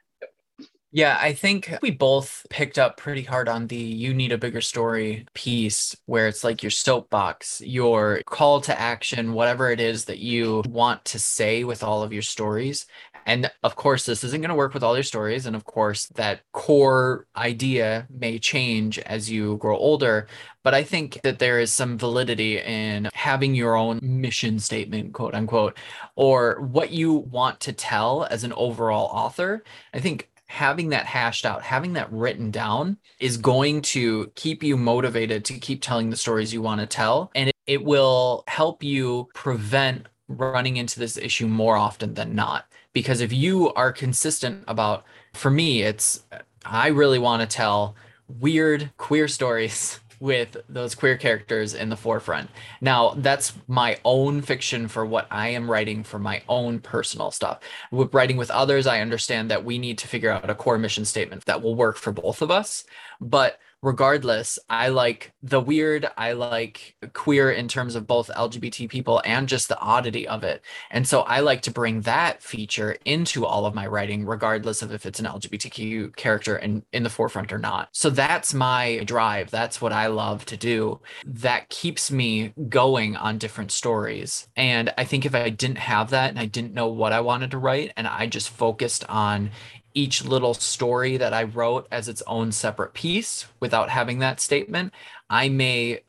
Yeah, 0.91 1.19
I 1.21 1.33
think 1.33 1.71
we 1.83 1.91
both 1.91 2.47
picked 2.49 2.79
up 2.79 2.97
pretty 2.97 3.21
hard 3.21 3.47
on 3.47 3.67
the 3.67 3.75
you 3.75 4.11
need 4.11 4.31
a 4.31 4.39
bigger 4.39 4.61
story 4.61 5.27
piece 5.35 5.95
where 6.07 6.27
it's 6.27 6.43
like 6.43 6.63
your 6.63 6.71
soapbox, 6.71 7.61
your 7.61 8.21
call 8.25 8.59
to 8.61 8.79
action, 8.79 9.33
whatever 9.33 9.69
it 9.69 9.79
is 9.79 10.05
that 10.05 10.17
you 10.17 10.63
want 10.67 11.05
to 11.05 11.19
say 11.19 11.63
with 11.63 11.83
all 11.83 12.01
of 12.01 12.11
your 12.11 12.23
stories. 12.23 12.87
And 13.25 13.51
of 13.63 13.75
course, 13.75 14.05
this 14.05 14.23
isn't 14.23 14.41
going 14.41 14.49
to 14.49 14.55
work 14.55 14.73
with 14.73 14.83
all 14.83 14.95
your 14.95 15.03
stories. 15.03 15.45
And 15.45 15.55
of 15.55 15.65
course, 15.65 16.07
that 16.15 16.41
core 16.51 17.27
idea 17.35 18.07
may 18.09 18.39
change 18.39 18.99
as 18.99 19.29
you 19.29 19.57
grow 19.57 19.77
older. 19.77 20.27
But 20.63 20.73
I 20.73 20.83
think 20.83 21.19
that 21.23 21.39
there 21.39 21.59
is 21.59 21.71
some 21.71 21.97
validity 21.97 22.59
in 22.59 23.09
having 23.13 23.55
your 23.55 23.75
own 23.75 23.99
mission 24.01 24.59
statement, 24.59 25.13
quote 25.13 25.35
unquote, 25.35 25.77
or 26.15 26.59
what 26.61 26.91
you 26.91 27.13
want 27.13 27.59
to 27.61 27.73
tell 27.73 28.27
as 28.29 28.43
an 28.43 28.53
overall 28.53 29.09
author. 29.13 29.63
I 29.93 29.99
think 29.99 30.29
having 30.49 30.89
that 30.89 31.05
hashed 31.05 31.45
out, 31.45 31.61
having 31.61 31.93
that 31.93 32.11
written 32.11 32.49
down 32.49 32.97
is 33.19 33.37
going 33.37 33.81
to 33.83 34.31
keep 34.33 34.63
you 34.63 34.75
motivated 34.75 35.45
to 35.45 35.53
keep 35.59 35.81
telling 35.81 36.09
the 36.09 36.17
stories 36.17 36.51
you 36.51 36.61
want 36.61 36.81
to 36.81 36.87
tell. 36.87 37.31
And 37.35 37.51
it, 37.67 37.83
will 37.83 38.43
help 38.47 38.83
you 38.83 39.29
prevent 39.35 40.07
running 40.27 40.77
into 40.77 40.99
this 40.99 41.17
issue 41.17 41.47
more 41.47 41.77
often 41.77 42.15
than 42.15 42.33
not. 42.35 42.65
Because 42.93 43.21
if 43.21 43.31
you 43.31 43.73
are 43.73 43.91
consistent 43.91 44.63
about, 44.67 45.03
for 45.33 45.51
me, 45.51 45.83
it's, 45.83 46.23
I 46.65 46.87
really 46.87 47.19
want 47.19 47.41
to 47.41 47.47
tell 47.47 47.95
weird 48.27 48.91
queer 48.97 49.27
stories 49.27 49.99
with 50.19 50.57
those 50.67 50.95
queer 50.95 51.15
characters 51.17 51.73
in 51.73 51.87
the 51.87 51.95
forefront. 51.95 52.49
Now, 52.81 53.13
that's 53.15 53.53
my 53.67 53.97
own 54.03 54.41
fiction 54.41 54.89
for 54.89 55.05
what 55.05 55.27
I 55.31 55.49
am 55.49 55.71
writing 55.71 56.03
for 56.03 56.19
my 56.19 56.43
own 56.49 56.79
personal 56.79 57.31
stuff. 57.31 57.59
With 57.89 58.13
writing 58.13 58.35
with 58.35 58.51
others, 58.51 58.85
I 58.85 58.99
understand 58.99 59.49
that 59.49 59.63
we 59.63 59.77
need 59.77 59.97
to 59.99 60.09
figure 60.09 60.29
out 60.29 60.49
a 60.49 60.55
core 60.55 60.77
mission 60.77 61.05
statement 61.05 61.45
that 61.45 61.61
will 61.61 61.75
work 61.75 61.95
for 61.95 62.11
both 62.11 62.41
of 62.41 62.51
us. 62.51 62.83
But 63.21 63.59
regardless, 63.81 64.59
I 64.69 64.89
like 64.89 65.31
the 65.41 65.59
weird, 65.59 66.09
I 66.17 66.33
like 66.33 66.95
queer 67.13 67.51
in 67.51 67.67
terms 67.67 67.95
of 67.95 68.07
both 68.07 68.29
LGBT 68.29 68.89
people 68.89 69.21
and 69.25 69.47
just 69.47 69.69
the 69.69 69.79
oddity 69.79 70.27
of 70.27 70.43
it. 70.43 70.61
And 70.91 71.07
so 71.07 71.21
I 71.21 71.39
like 71.39 71.61
to 71.63 71.71
bring 71.71 72.01
that 72.01 72.43
feature 72.43 72.97
into 73.05 73.45
all 73.45 73.65
of 73.65 73.73
my 73.73 73.87
writing, 73.87 74.25
regardless 74.25 74.81
of 74.81 74.91
if 74.91 75.05
it's 75.05 75.19
an 75.19 75.25
LGBTQ 75.25 76.15
character 76.15 76.57
in, 76.57 76.83
in 76.91 77.03
the 77.03 77.09
forefront 77.09 77.53
or 77.53 77.57
not. 77.57 77.89
So 77.93 78.09
that's 78.09 78.53
my 78.53 79.03
drive. 79.05 79.49
That's 79.49 79.81
what 79.81 79.93
I 79.93 80.07
love 80.07 80.45
to 80.45 80.57
do. 80.57 80.99
That 81.25 81.69
keeps 81.69 82.11
me 82.11 82.53
going 82.67 83.15
on 83.15 83.37
different 83.37 83.71
stories. 83.71 84.47
And 84.55 84.93
I 84.97 85.05
think 85.05 85.25
if 85.25 85.33
I 85.33 85.49
didn't 85.49 85.77
have 85.77 86.09
that 86.09 86.29
and 86.29 86.39
I 86.39 86.45
didn't 86.45 86.73
know 86.73 86.89
what 86.89 87.13
I 87.13 87.21
wanted 87.21 87.51
to 87.51 87.57
write 87.57 87.93
and 87.95 88.07
I 88.07 88.27
just 88.27 88.49
focused 88.49 89.05
on 89.07 89.51
each 89.93 90.23
little 90.23 90.53
story 90.53 91.17
that 91.17 91.33
I 91.33 91.43
wrote 91.43 91.87
as 91.91 92.07
its 92.07 92.21
own 92.27 92.51
separate 92.51 92.93
piece 92.93 93.47
without 93.59 93.89
having 93.89 94.19
that 94.19 94.39
statement, 94.39 94.93
I 95.29 95.49
may 95.49 96.01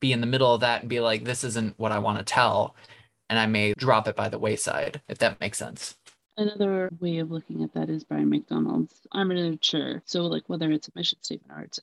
be 0.00 0.12
in 0.12 0.20
the 0.20 0.26
middle 0.26 0.52
of 0.54 0.62
that 0.62 0.80
and 0.80 0.88
be 0.88 1.00
like, 1.00 1.24
this 1.24 1.44
isn't 1.44 1.78
what 1.78 1.92
I 1.92 1.98
want 1.98 2.18
to 2.18 2.24
tell. 2.24 2.74
And 3.28 3.38
I 3.38 3.46
may 3.46 3.74
drop 3.74 4.08
it 4.08 4.16
by 4.16 4.28
the 4.28 4.38
wayside, 4.38 5.00
if 5.08 5.18
that 5.18 5.40
makes 5.40 5.58
sense. 5.58 5.96
Another 6.36 6.90
way 7.00 7.18
of 7.18 7.30
looking 7.30 7.62
at 7.62 7.74
that 7.74 7.90
is 7.90 8.02
Brian 8.02 8.30
McDonald's 8.30 8.94
I'm 9.12 9.30
an 9.30 9.38
armature. 9.38 10.02
So, 10.06 10.22
like 10.22 10.48
whether 10.48 10.70
it's 10.70 10.88
a 10.88 10.92
mission 10.94 11.18
statement 11.22 11.58
or 11.58 11.62
it's 11.62 11.78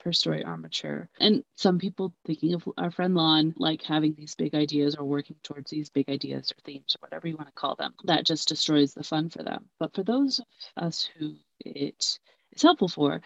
per 0.00 0.12
story 0.12 0.42
armature. 0.44 1.08
And 1.20 1.44
some 1.56 1.78
people 1.78 2.14
thinking 2.26 2.54
of 2.54 2.68
our 2.76 2.90
friend 2.90 3.14
Lon 3.14 3.54
like 3.56 3.82
having 3.82 4.14
these 4.14 4.34
big 4.34 4.54
ideas 4.54 4.96
or 4.96 5.04
working 5.04 5.36
towards 5.42 5.70
these 5.70 5.90
big 5.90 6.08
ideas 6.08 6.50
or 6.50 6.60
themes 6.64 6.96
or 6.96 7.06
whatever 7.06 7.28
you 7.28 7.36
want 7.36 7.48
to 7.48 7.54
call 7.54 7.76
them. 7.76 7.94
That 8.04 8.26
just 8.26 8.48
destroys 8.48 8.94
the 8.94 9.04
fun 9.04 9.30
for 9.30 9.42
them. 9.42 9.66
But 9.78 9.94
for 9.94 10.02
those 10.02 10.40
of 10.40 10.84
us 10.84 11.08
who 11.18 11.36
it 11.60 12.18
is 12.52 12.62
helpful 12.62 12.88
for, 12.88 13.20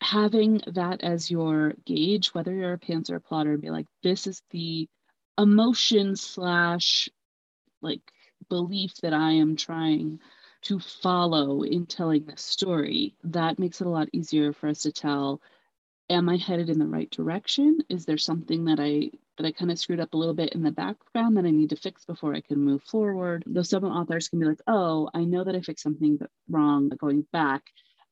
having 0.00 0.62
that 0.66 1.02
as 1.02 1.30
your 1.30 1.74
gauge, 1.84 2.34
whether 2.34 2.52
you're 2.54 2.74
a 2.74 2.78
pantser 2.78 3.10
or 3.12 3.16
a 3.16 3.20
plotter, 3.20 3.56
be 3.56 3.70
like, 3.70 3.86
this 4.02 4.26
is 4.26 4.42
the 4.50 4.88
emotion 5.38 6.16
slash 6.16 7.08
like 7.82 8.02
belief 8.48 8.94
that 9.02 9.12
I 9.12 9.32
am 9.32 9.56
trying 9.56 10.20
to 10.62 10.78
follow 10.78 11.62
in 11.62 11.86
telling 11.86 12.24
this 12.24 12.42
story, 12.42 13.14
that 13.24 13.58
makes 13.58 13.80
it 13.80 13.86
a 13.86 13.90
lot 13.90 14.08
easier 14.12 14.52
for 14.52 14.68
us 14.68 14.82
to 14.82 14.92
tell 14.92 15.40
am 16.10 16.28
I 16.28 16.36
headed 16.36 16.68
in 16.68 16.78
the 16.78 16.86
right 16.86 17.10
direction? 17.10 17.78
Is 17.88 18.04
there 18.04 18.18
something 18.18 18.64
that 18.66 18.80
I 18.80 19.10
that 19.36 19.46
I 19.46 19.52
kind 19.52 19.70
of 19.70 19.78
screwed 19.78 20.00
up 20.00 20.14
a 20.14 20.16
little 20.16 20.34
bit 20.34 20.52
in 20.52 20.62
the 20.62 20.70
background 20.70 21.36
that 21.36 21.44
I 21.44 21.50
need 21.50 21.70
to 21.70 21.76
fix 21.76 22.04
before 22.04 22.34
I 22.34 22.40
can 22.40 22.58
move 22.58 22.82
forward? 22.84 23.42
Though 23.46 23.62
some 23.62 23.84
authors 23.84 24.28
can 24.28 24.38
be 24.38 24.46
like, 24.46 24.60
oh, 24.66 25.10
I 25.12 25.24
know 25.24 25.42
that 25.42 25.56
I 25.56 25.60
fixed 25.60 25.82
something 25.82 26.20
wrong 26.48 26.90
going 27.00 27.26
back. 27.32 27.62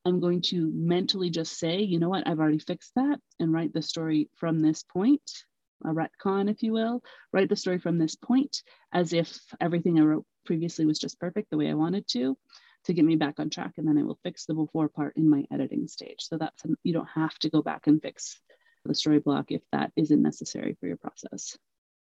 I'm 0.04 0.18
going 0.18 0.42
to 0.42 0.70
mentally 0.74 1.30
just 1.30 1.58
say, 1.58 1.80
you 1.80 2.00
know 2.00 2.08
what, 2.08 2.26
I've 2.26 2.40
already 2.40 2.58
fixed 2.58 2.92
that 2.96 3.20
and 3.38 3.52
write 3.52 3.72
the 3.72 3.82
story 3.82 4.28
from 4.34 4.60
this 4.60 4.82
point, 4.82 5.22
a 5.84 5.90
retcon, 5.90 6.50
if 6.50 6.64
you 6.64 6.72
will, 6.72 7.04
write 7.32 7.48
the 7.48 7.54
story 7.54 7.78
from 7.78 7.98
this 7.98 8.16
point 8.16 8.64
as 8.92 9.12
if 9.12 9.38
everything 9.60 10.00
I 10.00 10.02
wrote 10.02 10.26
previously 10.44 10.86
was 10.86 10.98
just 10.98 11.20
perfect 11.20 11.50
the 11.50 11.56
way 11.56 11.70
I 11.70 11.74
wanted 11.74 12.08
to 12.08 12.36
to 12.84 12.92
get 12.92 13.04
me 13.04 13.16
back 13.16 13.38
on 13.38 13.50
track 13.50 13.74
and 13.76 13.86
then 13.86 13.98
I 13.98 14.02
will 14.02 14.18
fix 14.22 14.46
the 14.46 14.54
before 14.54 14.88
part 14.88 15.16
in 15.16 15.28
my 15.28 15.44
editing 15.52 15.86
stage. 15.88 16.18
So 16.20 16.36
that's 16.38 16.62
you 16.82 16.92
don't 16.92 17.08
have 17.14 17.38
to 17.40 17.50
go 17.50 17.62
back 17.62 17.86
and 17.86 18.00
fix 18.00 18.40
the 18.84 18.94
story 18.94 19.20
block 19.20 19.50
if 19.50 19.62
that 19.72 19.92
isn't 19.96 20.22
necessary 20.22 20.76
for 20.80 20.86
your 20.86 20.96
process. 20.96 21.56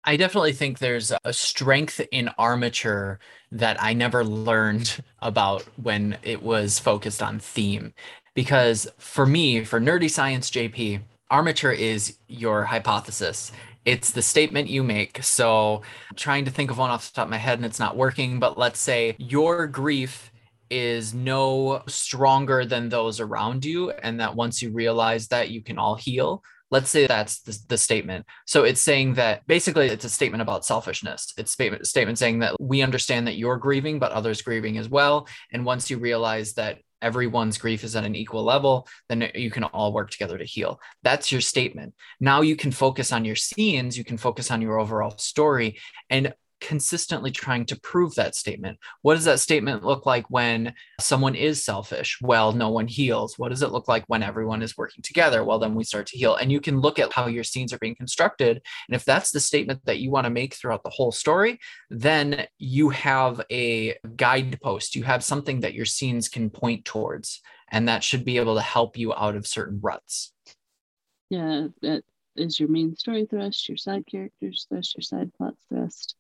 I 0.05 0.17
definitely 0.17 0.53
think 0.53 0.79
there's 0.79 1.13
a 1.25 1.33
strength 1.33 2.01
in 2.13 2.31
armature 2.39 3.19
that 3.53 3.83
I 3.83 3.93
never 3.93 4.25
learned 4.25 5.03
about 5.21 5.63
when 5.77 6.19
it 6.23 6.43
was 6.43 6.79
focused 6.79 7.23
on 7.23 7.39
theme. 7.39 7.95
Because 8.35 8.87
for 8.99 9.27
me, 9.27 9.65
for 9.65 9.81
Nerdy 9.81 10.11
Science 10.11 10.51
JP, 10.51 11.01
armature 11.31 11.73
is 11.73 12.17
your 12.29 12.65
hypothesis. 12.65 13.51
It's 13.85 14.13
the 14.13 14.23
statement 14.23 14.69
you 14.69 14.83
make. 14.83 15.23
So, 15.23 15.83
trying 16.15 16.45
to 16.45 16.51
think 16.51 16.71
of 16.71 16.79
one 16.79 16.91
off 16.91 17.11
the 17.11 17.15
top 17.17 17.25
of 17.25 17.31
my 17.31 17.39
head 17.39 17.59
and 17.59 17.67
it's 17.67 17.81
not 17.81 17.97
working, 17.97 18.39
but 18.39 18.59
let's 18.59 18.81
say 18.81 19.17
your 19.19 19.67
grief 19.67 20.31
is 20.71 21.15
no 21.15 21.83
stronger 21.87 22.65
than 22.65 22.89
those 22.89 23.21
around 23.21 23.65
you 23.65 23.91
and 23.91 24.21
that 24.21 24.35
once 24.35 24.63
you 24.63 24.71
realize 24.71 25.29
that 25.29 25.51
you 25.51 25.63
can 25.63 25.79
all 25.79 25.95
heal. 25.95 26.43
Let's 26.71 26.91
say 26.91 27.07
that's 27.07 27.41
the, 27.41 27.59
the, 27.69 27.79
statement. 27.79 28.27
So 28.47 28.65
it's 28.65 28.83
saying 28.83 29.15
that 29.15 29.47
basically 29.47 29.87
it's 29.87 30.05
a 30.05 30.11
statement 30.11 30.43
about 30.43 30.67
selfishness. 30.67 31.33
It's 31.39 31.53
statement 31.53 31.87
statement 31.87 32.19
saying 32.19 32.41
that 32.41 32.61
we 32.61 32.83
understand 32.83 33.27
that 33.27 33.39
you're 33.39 33.57
grieving 33.57 33.99
but 33.99 34.13
others 34.13 34.43
grieving 34.43 34.77
as 34.77 34.89
well. 34.89 35.29
And 35.51 35.65
once 35.65 35.89
you 35.89 35.97
realize 35.99 36.53
that 36.55 36.79
everyone's 37.01 37.59
grief 37.59 37.85
is 37.85 37.95
at 37.97 38.05
an 38.05 38.17
equal 38.17 38.43
level 38.43 38.89
then 39.09 39.31
you 39.35 39.51
can 39.51 39.63
all 39.63 39.93
work 39.93 40.11
together 40.11 40.37
to 40.37 40.45
heal. 40.45 40.81
That's 41.03 41.31
your 41.33 41.41
statement. 41.41 41.95
Now 42.21 42.43
you 42.43 42.57
can 42.57 42.73
focus 42.73 43.13
on 43.13 43.25
your 43.25 43.37
scenes. 43.37 43.97
You 43.97 44.05
can 44.05 44.19
focus 44.19 44.51
on 44.51 44.61
your 44.61 44.79
overall 44.79 45.17
story. 45.17 45.79
And 46.11 46.35
consistently 46.61 47.31
trying 47.31 47.65
to 47.67 47.81
prove 47.81 48.15
that 48.15 48.35
statement. 48.35 48.79
What 49.03 49.15
does 49.15 49.25
that 49.25 49.41
statement 49.41 49.85
look 49.85 50.07
like 50.07 50.29
when 50.29 50.75
someone 51.01 51.35
is 51.35 51.65
selfish? 51.65 52.19
Well, 52.21 52.53
no 52.53 52.71
one 52.71 52.89
heals. 52.89 53.39
What 53.39 53.51
does 53.51 53.63
it 53.63 53.71
look 53.71 53.89
like 53.89 54.05
when 54.07 54.23
everyone 54.23 54.63
is 54.63 54.77
working 54.77 55.03
together? 55.03 55.45
Well, 55.45 55.59
then 55.59 55.75
we 55.75 55.85
start 55.85 56.07
to 56.09 56.19
heal. 56.19 56.37
And 56.37 56.51
you 56.51 56.61
can 56.61 56.81
look 56.81 56.99
at 56.99 57.13
how 57.13 57.27
your 57.27 57.45
scenes 57.45 57.73
are 57.73 57.79
being 57.79 57.95
constructed. 57.95 58.61
And 58.89 58.95
if 58.95 59.05
that's 59.05 59.31
the 59.31 59.41
statement 59.41 59.85
that 59.85 59.99
you 59.99 60.11
want 60.11 60.25
to 60.25 60.31
make 60.31 60.55
throughout 60.55 60.83
the 60.83 60.91
whole 60.91 61.13
story, 61.13 61.59
then 61.91 62.47
you 62.59 62.91
have 62.91 63.41
a 63.51 63.97
guidepost. 64.17 64.97
You 64.97 65.05
have 65.05 65.25
something 65.25 65.61
that 65.61 65.75
your 65.75 65.87
scenes 65.87 66.29
can 66.29 66.51
point 66.51 66.85
towards. 66.85 67.41
And 67.71 67.89
that 67.89 68.03
should 68.03 68.25
be 68.25 68.39
able 68.39 68.55
to 68.55 68.63
help 68.63 68.97
you 68.97 69.13
out 69.15 69.37
of 69.37 69.47
certain 69.47 69.79
ruts. 69.83 70.33
Yeah, 71.31 71.69
that 71.83 72.05
is 72.37 72.59
your 72.59 72.69
main 72.69 72.97
story 72.97 73.27
thrust, 73.29 73.69
your 73.69 73.77
side 73.77 74.07
characters 74.07 74.67
thrust, 74.69 74.97
your 74.97 75.03
side 75.03 75.33
plots 75.35 75.63
thrust. 75.69 76.15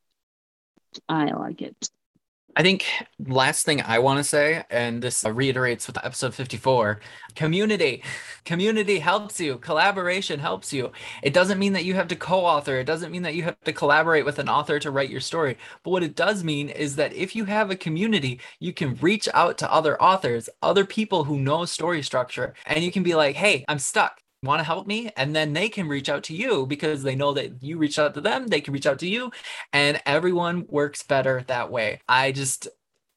I 1.08 1.26
like 1.32 1.62
it. 1.62 1.90
I 2.58 2.62
think 2.62 2.86
last 3.24 3.64
thing 3.64 3.82
I 3.82 4.00
want 4.00 4.18
to 4.18 4.24
say, 4.24 4.64
and 4.68 5.00
this 5.00 5.24
reiterates 5.24 5.86
with 5.86 6.04
episode 6.04 6.34
54 6.34 6.98
community. 7.36 8.02
Community 8.44 8.98
helps 8.98 9.38
you, 9.38 9.58
collaboration 9.58 10.40
helps 10.40 10.72
you. 10.72 10.90
It 11.22 11.32
doesn't 11.32 11.60
mean 11.60 11.74
that 11.74 11.84
you 11.84 11.94
have 11.94 12.08
to 12.08 12.16
co 12.16 12.44
author, 12.44 12.80
it 12.80 12.84
doesn't 12.84 13.12
mean 13.12 13.22
that 13.22 13.36
you 13.36 13.44
have 13.44 13.60
to 13.60 13.72
collaborate 13.72 14.24
with 14.24 14.40
an 14.40 14.48
author 14.48 14.80
to 14.80 14.90
write 14.90 15.08
your 15.08 15.20
story. 15.20 15.56
But 15.84 15.92
what 15.92 16.02
it 16.02 16.16
does 16.16 16.42
mean 16.42 16.68
is 16.68 16.96
that 16.96 17.12
if 17.12 17.36
you 17.36 17.44
have 17.44 17.70
a 17.70 17.76
community, 17.76 18.40
you 18.58 18.72
can 18.72 18.96
reach 18.96 19.28
out 19.34 19.56
to 19.58 19.72
other 19.72 20.00
authors, 20.02 20.48
other 20.60 20.84
people 20.84 21.22
who 21.22 21.38
know 21.38 21.64
story 21.64 22.02
structure, 22.02 22.54
and 22.66 22.82
you 22.82 22.90
can 22.90 23.04
be 23.04 23.14
like, 23.14 23.36
hey, 23.36 23.64
I'm 23.68 23.78
stuck 23.78 24.20
want 24.42 24.60
to 24.60 24.64
help 24.64 24.86
me 24.86 25.10
and 25.16 25.34
then 25.34 25.52
they 25.52 25.68
can 25.68 25.88
reach 25.88 26.08
out 26.08 26.22
to 26.22 26.34
you 26.34 26.64
because 26.66 27.02
they 27.02 27.16
know 27.16 27.32
that 27.32 27.62
you 27.62 27.76
reach 27.76 27.98
out 27.98 28.14
to 28.14 28.20
them 28.20 28.46
they 28.46 28.60
can 28.60 28.72
reach 28.72 28.86
out 28.86 28.98
to 28.98 29.08
you 29.08 29.30
and 29.72 30.00
everyone 30.06 30.64
works 30.68 31.02
better 31.02 31.44
that 31.48 31.70
way. 31.70 32.00
I 32.08 32.32
just 32.32 32.68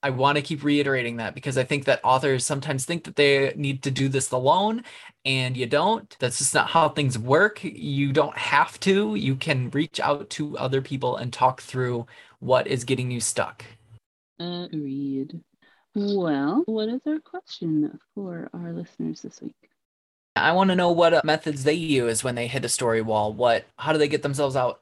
i 0.04 0.10
want 0.10 0.36
to 0.36 0.42
keep 0.42 0.64
reiterating 0.64 1.18
that 1.18 1.36
because 1.36 1.60
i 1.60 1.64
think 1.64 1.86
that 1.86 2.02
authors 2.04 2.44
sometimes 2.44 2.86
think 2.86 3.04
that 3.04 3.16
they 3.16 3.54
need 3.56 3.84
to 3.84 3.92
do 3.92 4.10
this 4.10 4.32
alone 4.32 4.84
and 5.26 5.56
you 5.56 5.68
don't. 5.68 6.16
That's 6.20 6.40
just 6.40 6.54
not 6.54 6.70
how 6.70 6.90
things 6.90 7.18
work. 7.18 7.64
You 7.64 8.12
don't 8.12 8.38
have 8.38 8.80
to. 8.82 9.16
You 9.16 9.36
can 9.36 9.70
reach 9.70 10.00
out 10.00 10.30
to 10.32 10.58
other 10.58 10.82
people 10.82 11.18
and 11.18 11.32
talk 11.32 11.62
through 11.62 12.08
what 12.40 12.68
is 12.68 12.84
getting 12.84 13.12
you 13.12 13.20
stuck. 13.20 13.64
Agreed. 14.40 15.40
Well 15.94 16.64
what 16.66 16.90
is 16.90 17.02
our 17.06 17.20
question 17.20 18.00
for 18.16 18.50
our 18.54 18.74
listeners 18.74 19.22
this 19.22 19.42
week 19.42 19.71
I 20.36 20.54
want 20.54 20.70
to 20.70 20.76
know 20.76 20.92
what 20.92 21.14
uh, 21.14 21.22
methods 21.24 21.64
they 21.64 21.74
use 21.74 22.24
when 22.24 22.36
they 22.36 22.48
hit 22.48 22.66
a 22.66 22.70
story 22.70 23.02
wall. 23.02 23.34
What, 23.34 23.66
how 23.78 23.92
do 23.92 24.00
they 24.00 24.08
get 24.08 24.24
themselves 24.24 24.56
out? 24.56 24.82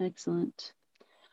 Excellent. 0.00 0.72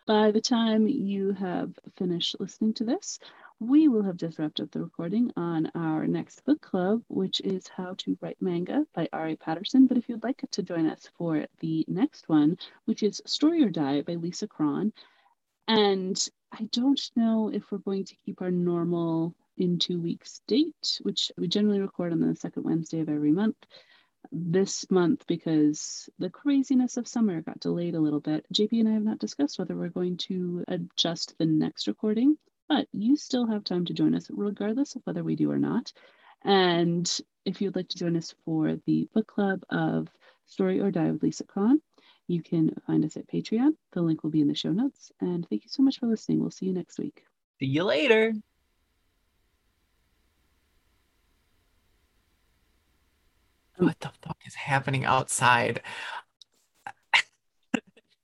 By 0.05 0.31
the 0.31 0.41
time 0.41 0.88
you 0.88 1.33
have 1.33 1.71
finished 1.95 2.35
listening 2.39 2.73
to 2.75 2.83
this, 2.83 3.19
we 3.59 3.88
will 3.88 4.03
have 4.03 4.17
just 4.17 4.39
wrapped 4.39 4.59
up 4.59 4.71
the 4.71 4.81
recording 4.81 5.31
on 5.38 5.71
our 5.75 6.07
next 6.07 6.43
book 6.45 6.62
club, 6.62 7.01
which 7.09 7.41
is 7.41 7.67
How 7.67 7.93
to 7.99 8.17
Write 8.21 8.41
Manga 8.41 8.85
by 8.93 9.07
Ari 9.13 9.35
Patterson. 9.35 9.85
But 9.85 9.97
if 9.97 10.09
you'd 10.09 10.23
like 10.23 10.41
to 10.49 10.63
join 10.63 10.88
us 10.88 11.09
for 11.17 11.45
the 11.59 11.85
next 11.88 12.27
one, 12.27 12.57
which 12.85 13.03
is 13.03 13.21
Story 13.25 13.63
or 13.63 13.69
Die 13.69 14.01
by 14.01 14.15
Lisa 14.15 14.47
Cron, 14.47 14.93
and 15.67 16.29
I 16.51 16.67
don't 16.71 17.01
know 17.15 17.51
if 17.53 17.71
we're 17.71 17.77
going 17.79 18.05
to 18.05 18.15
keep 18.25 18.41
our 18.41 18.51
normal 18.51 19.35
in 19.60 19.80
two 19.80 20.00
weeks 20.00 20.41
date, 20.48 21.00
which 21.02 21.32
we 21.38 21.48
generally 21.48 21.82
record 21.82 22.12
on 22.12 22.22
the 22.22 22.36
second 22.36 22.63
Wednesday 22.63 23.02
of 23.02 23.10
every 23.10 23.32
month. 23.32 23.58
This 24.32 24.89
month, 24.91 25.26
because 25.28 26.10
the 26.19 26.30
craziness 26.30 26.98
of 26.98 27.08
summer 27.08 27.41
got 27.41 27.60
delayed 27.60 27.95
a 27.95 28.00
little 28.00 28.19
bit, 28.19 28.45
JP 28.54 28.80
and 28.80 28.89
I 28.89 28.93
have 28.93 29.04
not 29.04 29.19
discussed 29.19 29.58
whether 29.58 29.76
we're 29.76 29.89
going 29.89 30.17
to 30.28 30.65
adjust 30.67 31.36
the 31.38 31.45
next 31.45 31.88
recording, 31.88 32.38
but 32.67 32.88
you 32.91 33.15
still 33.15 33.48
have 33.48 33.63
time 33.63 33.86
to 33.86 33.93
join 33.93 34.15
us 34.15 34.28
regardless 34.30 34.95
of 34.95 35.02
whether 35.06 35.24
we 35.24 35.36
do 35.36 35.52
or 35.52 35.58
not. 35.58 35.91
And 36.43 37.10
if 37.45 37.62
you'd 37.62 37.76
like 37.76 37.89
to 37.89 37.98
join 37.98 38.15
us 38.15 38.36
for 38.45 38.78
the 38.86 39.08
book 39.13 39.28
club 39.28 39.63
of 39.69 40.08
Story 40.45 40.80
or 40.80 40.91
Die 40.91 41.12
with 41.12 41.24
Lisa 41.24 41.45
Cron, 41.45 41.82
you 42.28 42.43
can 42.43 42.76
find 42.86 43.04
us 43.04 43.17
at 43.17 43.28
Patreon. 43.28 43.72
The 43.93 44.02
link 44.02 44.24
will 44.24 44.30
be 44.30 44.41
in 44.41 44.48
the 44.48 44.56
show 44.56 44.72
notes. 44.72 45.12
And 45.19 45.48
thank 45.50 45.63
you 45.63 45.69
so 45.69 45.84
much 45.84 46.00
for 46.00 46.06
listening. 46.06 46.39
We'll 46.39 46.52
see 46.52 46.67
you 46.67 46.74
next 46.74 47.00
week. 47.00 47.24
See 47.60 47.65
you 47.65 47.84
later. 47.84 48.34
What 53.79 53.99
the 53.99 54.11
fuck 54.21 54.37
is 54.45 54.55
happening 54.55 55.05
outside? 55.05 55.81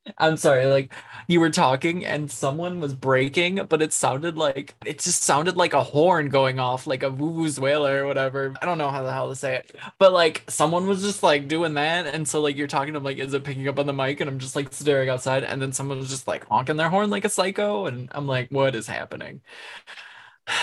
I'm 0.20 0.38
sorry, 0.38 0.68
like 0.68 0.94
you 1.28 1.40
were 1.40 1.50
talking 1.50 2.06
and 2.06 2.30
someone 2.30 2.80
was 2.80 2.94
breaking, 2.94 3.66
but 3.68 3.82
it 3.82 3.92
sounded 3.92 4.38
like 4.38 4.76
it 4.86 5.00
just 5.00 5.24
sounded 5.24 5.58
like 5.58 5.74
a 5.74 5.84
horn 5.84 6.30
going 6.30 6.60
off, 6.60 6.86
like 6.86 7.02
a 7.04 7.10
vuvuzela 7.10 7.90
or 8.02 8.06
whatever. 8.06 8.54
I 8.62 8.66
don't 8.66 8.78
know 8.78 8.90
how 8.92 9.02
the 9.04 9.12
hell 9.12 9.30
to 9.30 9.36
say 9.36 9.56
it, 9.56 9.76
but 9.98 10.14
like 10.14 10.44
someone 10.48 10.88
was 10.88 11.02
just 11.02 11.24
like 11.24 11.48
doing 11.48 11.74
that, 11.76 12.06
and 12.08 12.28
so 12.28 12.42
like 12.42 12.56
you're 12.56 12.68
talking 12.68 12.94
to 12.94 13.00
them, 13.00 13.04
like, 13.04 13.18
is 13.18 13.34
it 13.34 13.44
picking 13.44 13.68
up 13.68 13.80
on 13.80 13.88
the 13.88 13.94
mic? 13.94 14.20
And 14.22 14.30
I'm 14.30 14.40
just 14.40 14.56
like 14.56 14.72
staring 14.74 15.10
outside, 15.10 15.44
and 15.44 15.62
then 15.62 15.72
someone 15.72 15.98
was 15.98 16.10
just 16.10 16.28
like 16.28 16.46
honking 16.48 16.78
their 16.78 16.90
horn 16.90 17.10
like 17.10 17.26
a 17.26 17.30
psycho, 17.30 17.86
and 17.88 18.10
I'm 18.12 18.28
like, 18.28 18.50
what 18.52 18.76
is 18.76 18.88
happening? 18.88 19.42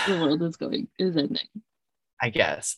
The 0.05 0.15
world 0.15 0.41
is 0.43 0.55
going 0.55 0.87
is 0.97 1.17
ending. 1.17 1.47
I 2.21 2.29
guess. 2.29 2.77